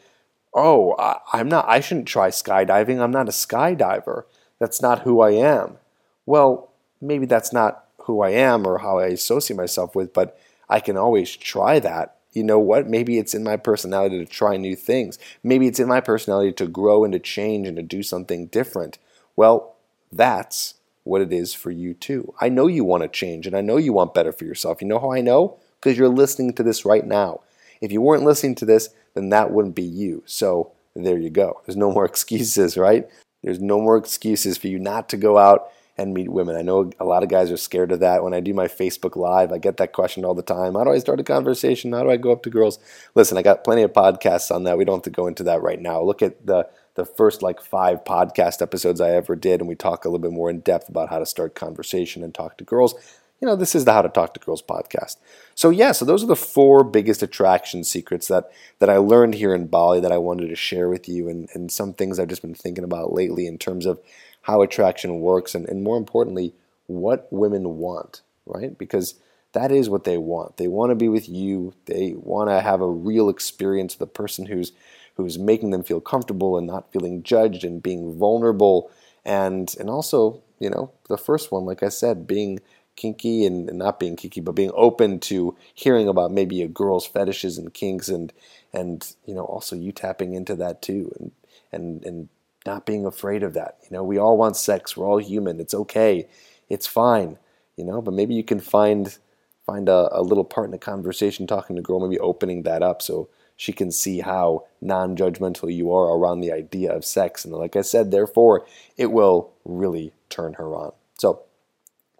"Oh, 0.53 0.95
I, 0.97 1.39
am 1.39 1.49
not 1.49 1.69
I 1.69 1.79
shouldn't 1.79 2.07
try 2.07 2.29
skydiving. 2.29 2.99
I'm 2.99 3.11
not 3.11 3.29
a 3.29 3.31
skydiver. 3.31 4.23
That's 4.59 4.81
not 4.81 5.01
who 5.01 5.21
I 5.21 5.31
am." 5.31 5.77
Well, 6.25 6.71
maybe 7.01 7.27
that's 7.27 7.53
not 7.53 7.85
who 8.05 8.21
I 8.21 8.31
am 8.31 8.65
or 8.65 8.79
how 8.79 8.97
I 8.97 9.07
associate 9.07 9.57
myself 9.57 9.95
with, 9.95 10.13
but 10.13 10.37
I 10.73 10.79
can 10.79 10.97
always 10.97 11.35
try 11.37 11.77
that. 11.81 12.15
You 12.31 12.43
know 12.43 12.57
what? 12.57 12.89
Maybe 12.89 13.19
it's 13.19 13.35
in 13.35 13.43
my 13.43 13.57
personality 13.57 14.17
to 14.17 14.25
try 14.25 14.57
new 14.57 14.75
things. 14.75 15.19
Maybe 15.43 15.67
it's 15.67 15.79
in 15.79 15.87
my 15.87 16.01
personality 16.01 16.51
to 16.53 16.65
grow 16.65 17.03
and 17.03 17.13
to 17.13 17.19
change 17.19 17.67
and 17.67 17.77
to 17.77 17.83
do 17.83 18.01
something 18.01 18.47
different. 18.47 18.97
Well, 19.35 19.75
that's 20.11 20.73
what 21.03 21.21
it 21.21 21.31
is 21.31 21.53
for 21.53 21.69
you 21.69 21.93
too. 21.93 22.33
I 22.41 22.49
know 22.49 22.65
you 22.65 22.83
want 22.83 23.03
to 23.03 23.07
change 23.07 23.45
and 23.45 23.55
I 23.55 23.61
know 23.61 23.77
you 23.77 23.93
want 23.93 24.15
better 24.15 24.31
for 24.31 24.45
yourself. 24.45 24.81
You 24.81 24.87
know 24.87 24.97
how 24.97 25.11
I 25.11 25.21
know? 25.21 25.59
Because 25.79 25.95
you're 25.95 26.09
listening 26.09 26.53
to 26.53 26.63
this 26.63 26.85
right 26.85 27.05
now. 27.05 27.41
If 27.79 27.91
you 27.91 28.01
weren't 28.01 28.23
listening 28.23 28.55
to 28.55 28.65
this, 28.65 28.89
then 29.13 29.29
that 29.29 29.51
wouldn't 29.51 29.75
be 29.75 29.83
you. 29.83 30.23
So 30.25 30.71
there 30.95 31.19
you 31.19 31.29
go. 31.29 31.61
There's 31.67 31.77
no 31.77 31.91
more 31.91 32.05
excuses, 32.13 32.77
right? 32.77 33.07
There's 33.43 33.59
no 33.59 33.79
more 33.79 33.97
excuses 33.97 34.57
for 34.57 34.69
you 34.69 34.79
not 34.79 35.07
to 35.09 35.17
go 35.17 35.37
out 35.37 35.69
and 35.97 36.13
meet 36.13 36.29
women. 36.29 36.55
I 36.55 36.61
know 36.61 36.91
a 36.99 37.05
lot 37.05 37.23
of 37.23 37.29
guys 37.29 37.51
are 37.51 37.57
scared 37.57 37.91
of 37.91 37.99
that. 37.99 38.23
When 38.23 38.33
I 38.33 38.39
do 38.39 38.53
my 38.53 38.67
Facebook 38.67 39.15
Live, 39.15 39.51
I 39.51 39.59
get 39.59 39.77
that 39.77 39.93
question 39.93 40.25
all 40.25 40.33
the 40.33 40.41
time. 40.41 40.73
How 40.73 40.83
do 40.83 40.91
I 40.91 40.97
start 40.97 41.19
a 41.19 41.23
conversation? 41.23 41.93
How 41.93 42.03
do 42.03 42.09
I 42.09 42.17
go 42.17 42.31
up 42.31 42.43
to 42.43 42.49
girls? 42.49 42.79
Listen, 43.13 43.37
I 43.37 43.43
got 43.43 43.63
plenty 43.63 43.83
of 43.83 43.93
podcasts 43.93 44.53
on 44.53 44.63
that. 44.63 44.77
We 44.77 44.85
don't 44.85 44.97
have 44.97 45.03
to 45.03 45.09
go 45.09 45.27
into 45.27 45.43
that 45.43 45.61
right 45.61 45.79
now. 45.79 46.01
Look 46.01 46.21
at 46.21 46.45
the 46.45 46.67
the 46.95 47.05
first 47.05 47.41
like 47.41 47.59
five 47.59 48.03
podcast 48.03 48.61
episodes 48.61 49.01
I 49.01 49.11
ever 49.11 49.35
did, 49.35 49.59
and 49.59 49.67
we 49.67 49.75
talk 49.75 50.05
a 50.05 50.09
little 50.09 50.19
bit 50.19 50.31
more 50.31 50.49
in 50.49 50.59
depth 50.59 50.89
about 50.89 51.09
how 51.09 51.19
to 51.19 51.25
start 51.25 51.55
conversation 51.55 52.23
and 52.23 52.33
talk 52.33 52.57
to 52.57 52.63
girls. 52.63 52.93
You 53.41 53.47
know, 53.47 53.55
this 53.55 53.75
is 53.75 53.83
the 53.83 53.91
How 53.91 54.03
to 54.03 54.09
Talk 54.09 54.33
to 54.35 54.39
Girls 54.39 54.61
podcast. 54.61 55.17
So 55.53 55.69
yeah, 55.69 55.91
so 55.91 56.05
those 56.05 56.23
are 56.23 56.27
the 56.27 56.35
four 56.35 56.83
biggest 56.83 57.21
attraction 57.21 57.83
secrets 57.83 58.29
that 58.29 58.49
that 58.79 58.89
I 58.89 58.97
learned 58.97 59.35
here 59.35 59.53
in 59.53 59.67
Bali 59.67 59.99
that 59.99 60.13
I 60.13 60.17
wanted 60.17 60.47
to 60.47 60.55
share 60.55 60.87
with 60.87 61.09
you, 61.09 61.27
and 61.27 61.49
and 61.53 61.71
some 61.71 61.93
things 61.93 62.19
I've 62.19 62.29
just 62.29 62.41
been 62.41 62.55
thinking 62.55 62.83
about 62.83 63.13
lately 63.13 63.45
in 63.47 63.57
terms 63.57 63.85
of 63.85 63.99
how 64.43 64.61
attraction 64.61 65.19
works, 65.19 65.55
and, 65.55 65.67
and 65.67 65.83
more 65.83 65.97
importantly, 65.97 66.53
what 66.87 67.27
women 67.31 67.77
want, 67.77 68.21
right? 68.45 68.77
Because 68.77 69.15
that 69.53 69.71
is 69.71 69.89
what 69.89 70.03
they 70.03 70.17
want. 70.17 70.57
They 70.57 70.67
want 70.67 70.91
to 70.91 70.95
be 70.95 71.09
with 71.09 71.29
you. 71.29 71.73
They 71.85 72.13
want 72.15 72.49
to 72.49 72.61
have 72.61 72.81
a 72.81 72.89
real 72.89 73.29
experience 73.29 73.97
with 73.97 74.09
a 74.09 74.11
person 74.11 74.47
who's 74.47 74.71
who's 75.15 75.37
making 75.37 75.71
them 75.71 75.83
feel 75.83 76.01
comfortable 76.01 76.57
and 76.57 76.67
not 76.67 76.91
feeling 76.91 77.23
judged 77.23 77.63
and 77.63 77.83
being 77.83 78.17
vulnerable 78.17 78.89
and 79.25 79.75
and 79.79 79.89
also 79.89 80.41
you 80.59 80.69
know 80.69 80.91
the 81.07 81.17
first 81.17 81.51
one 81.51 81.65
like 81.65 81.83
i 81.83 81.89
said 81.89 82.27
being 82.27 82.59
kinky 82.95 83.45
and, 83.45 83.69
and 83.69 83.79
not 83.79 83.99
being 83.99 84.15
kinky 84.15 84.41
but 84.41 84.53
being 84.53 84.71
open 84.75 85.19
to 85.19 85.55
hearing 85.73 86.07
about 86.07 86.31
maybe 86.31 86.61
a 86.61 86.67
girl's 86.67 87.05
fetishes 87.05 87.57
and 87.57 87.73
kinks 87.73 88.09
and 88.09 88.33
and 88.71 89.15
you 89.25 89.33
know 89.33 89.43
also 89.43 89.75
you 89.75 89.91
tapping 89.91 90.33
into 90.33 90.55
that 90.55 90.81
too 90.81 91.11
and 91.19 91.31
and 91.71 92.05
and 92.05 92.29
not 92.65 92.85
being 92.85 93.05
afraid 93.05 93.43
of 93.43 93.53
that. 93.53 93.77
You 93.83 93.97
know 93.97 94.03
we 94.03 94.17
all 94.17 94.37
want 94.37 94.57
sex. 94.57 94.95
We're 94.97 95.07
all 95.07 95.19
human. 95.19 95.59
It's 95.59 95.73
okay. 95.73 96.27
It's 96.69 96.87
fine 96.87 97.37
you 97.77 97.83
know 97.83 98.01
but 98.01 98.13
maybe 98.13 98.33
you 98.33 98.43
can 98.43 98.59
find 98.59 99.17
find 99.65 99.87
a, 99.87 100.09
a 100.11 100.21
little 100.21 100.43
part 100.43 100.65
in 100.65 100.71
the 100.71 100.77
conversation 100.77 101.47
talking 101.47 101.75
to 101.75 101.79
a 101.79 101.83
girl 101.83 101.99
maybe 101.99 102.19
opening 102.19 102.63
that 102.63 102.83
up 102.83 103.01
so 103.01 103.29
she 103.55 103.71
can 103.71 103.91
see 103.91 104.19
how 104.19 104.65
non-judgmental 104.81 105.73
you 105.73 105.91
are 105.91 106.17
around 106.17 106.41
the 106.41 106.51
idea 106.51 106.91
of 106.91 107.05
sex. 107.05 107.45
And 107.45 107.53
like 107.53 107.75
i 107.75 107.81
said 107.81 108.11
therefore 108.11 108.65
it 108.97 109.11
will 109.11 109.51
really 109.63 110.11
turn 110.29 110.53
her 110.53 110.73
on. 110.75 110.91
So 111.17 111.43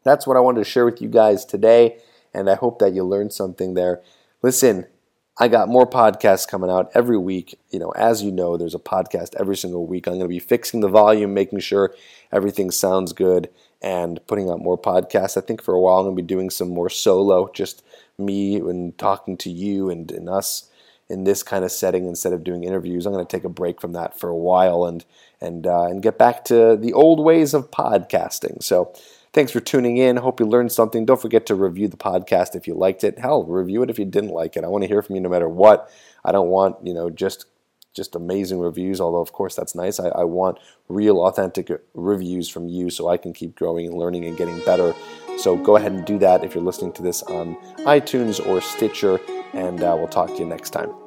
that's 0.04 0.26
what 0.28 0.38
i 0.38 0.40
wanted 0.40 0.64
to 0.64 0.70
share 0.70 0.86
with 0.86 1.02
you 1.02 1.10
guys 1.10 1.46
today 1.46 1.98
and 2.34 2.50
i 2.50 2.56
hope 2.56 2.80
that 2.80 2.94
you 2.94 3.04
learned 3.04 3.34
something 3.34 3.74
there. 3.74 4.02
Listen 4.42 4.88
I 5.38 5.48
got 5.48 5.68
more 5.68 5.90
podcasts 5.90 6.48
coming 6.48 6.70
out 6.70 6.92
every 6.94 7.18
week. 7.18 7.58
You 7.72 7.80
know, 7.80 7.90
as 7.92 8.22
you 8.22 8.32
know, 8.32 8.56
there's 8.56 8.76
a 8.76 8.80
podcast 8.80 9.36
every 9.40 9.58
single 9.58 9.88
week. 9.88 10.06
I'm 10.06 10.14
going 10.14 10.26
to 10.26 10.28
be 10.28 10.40
fixing 10.40 10.82
the 10.82 10.90
volume, 10.90 11.34
making 11.34 11.60
sure 11.60 11.94
everything 12.32 12.70
sounds 12.70 13.14
good, 13.14 13.50
and 13.82 14.26
putting 14.28 14.50
out 14.50 14.60
more 14.60 14.78
podcasts. 14.78 15.36
I 15.36 15.42
think 15.42 15.64
for 15.64 15.74
a 15.74 15.80
while 15.80 16.00
I'm 16.00 16.06
going 16.06 16.16
to 16.16 16.22
be 16.22 16.28
doing 16.28 16.50
some 16.50 16.70
more 16.70 16.90
solo, 16.90 17.52
just 17.52 17.84
me 18.18 18.58
and 18.58 18.96
talking 18.98 19.36
to 19.38 19.50
you 19.50 19.90
and, 19.90 20.12
and 20.12 20.30
us 20.30 20.70
in 21.10 21.24
this 21.24 21.44
kind 21.44 21.66
of 21.66 21.72
setting 21.72 22.08
instead 22.08 22.34
of 22.34 22.44
doing 22.44 22.64
interviews. 22.64 23.06
I'm 23.06 23.14
going 23.14 23.26
to 23.26 23.38
take 23.38 23.44
a 23.44 23.50
break 23.50 23.82
from 23.82 23.94
that 23.94 24.18
for 24.20 24.30
a 24.30 24.38
while 24.38 24.86
and 24.86 25.04
and 25.42 25.68
uh, 25.68 25.86
and 25.86 26.02
get 26.02 26.18
back 26.18 26.46
to 26.46 26.78
the 26.78 26.94
old 26.94 27.20
ways 27.20 27.54
of 27.54 27.72
podcasting. 27.72 28.64
So 28.64 28.94
Thanks 29.34 29.52
for 29.52 29.60
tuning 29.60 29.98
in. 29.98 30.18
Hope 30.18 30.40
you 30.40 30.46
learned 30.46 30.72
something. 30.72 31.06
Don't 31.06 31.20
forget 31.20 31.48
to 31.48 31.56
review 31.56 31.88
the 31.88 31.98
podcast 31.98 32.56
if 32.56 32.68
you 32.68 32.76
liked 32.76 33.04
it. 33.04 33.18
Hell, 33.18 33.44
review 33.44 33.82
it 33.82 33.90
if 33.90 33.98
you 33.98 34.06
didn't 34.06 34.30
like 34.30 34.56
it. 34.56 34.64
I 34.64 34.68
want 34.68 34.84
to 34.84 34.88
hear 34.88 35.02
from 35.02 35.16
you 35.16 35.22
no 35.22 35.30
matter 35.30 35.50
what. 35.50 35.90
I 36.24 36.32
don't 36.32 36.50
want, 36.50 36.78
you 36.86 36.94
know, 36.94 37.10
just 37.10 37.48
just 37.96 38.16
amazing 38.16 38.60
reviews, 38.60 39.00
although 39.00 39.22
of 39.22 39.34
course 39.34 39.56
that's 39.56 39.76
nice. 39.76 40.00
I, 40.00 40.08
I 40.10 40.24
want 40.24 40.60
real 40.88 41.26
authentic 41.26 41.70
reviews 41.94 42.50
from 42.50 42.68
you 42.68 42.90
so 42.90 43.08
I 43.08 43.18
can 43.18 43.34
keep 43.34 43.56
growing 43.56 43.88
and 43.88 43.96
learning 43.96 44.26
and 44.26 44.38
getting 44.38 44.60
better. 44.66 44.96
So 45.38 45.56
go 45.58 45.76
ahead 45.76 45.92
and 45.92 46.06
do 46.06 46.18
that 46.20 46.44
if 46.44 46.56
you're 46.56 46.64
listening 46.64 46.94
to 46.94 47.04
this 47.04 47.22
on 47.24 47.56
iTunes 47.86 48.46
or 48.48 48.62
Stitcher, 48.62 49.20
and 49.54 49.82
uh, 49.84 49.96
we'll 49.98 50.08
talk 50.08 50.30
to 50.30 50.38
you 50.40 50.46
next 50.46 50.72
time. 50.72 51.03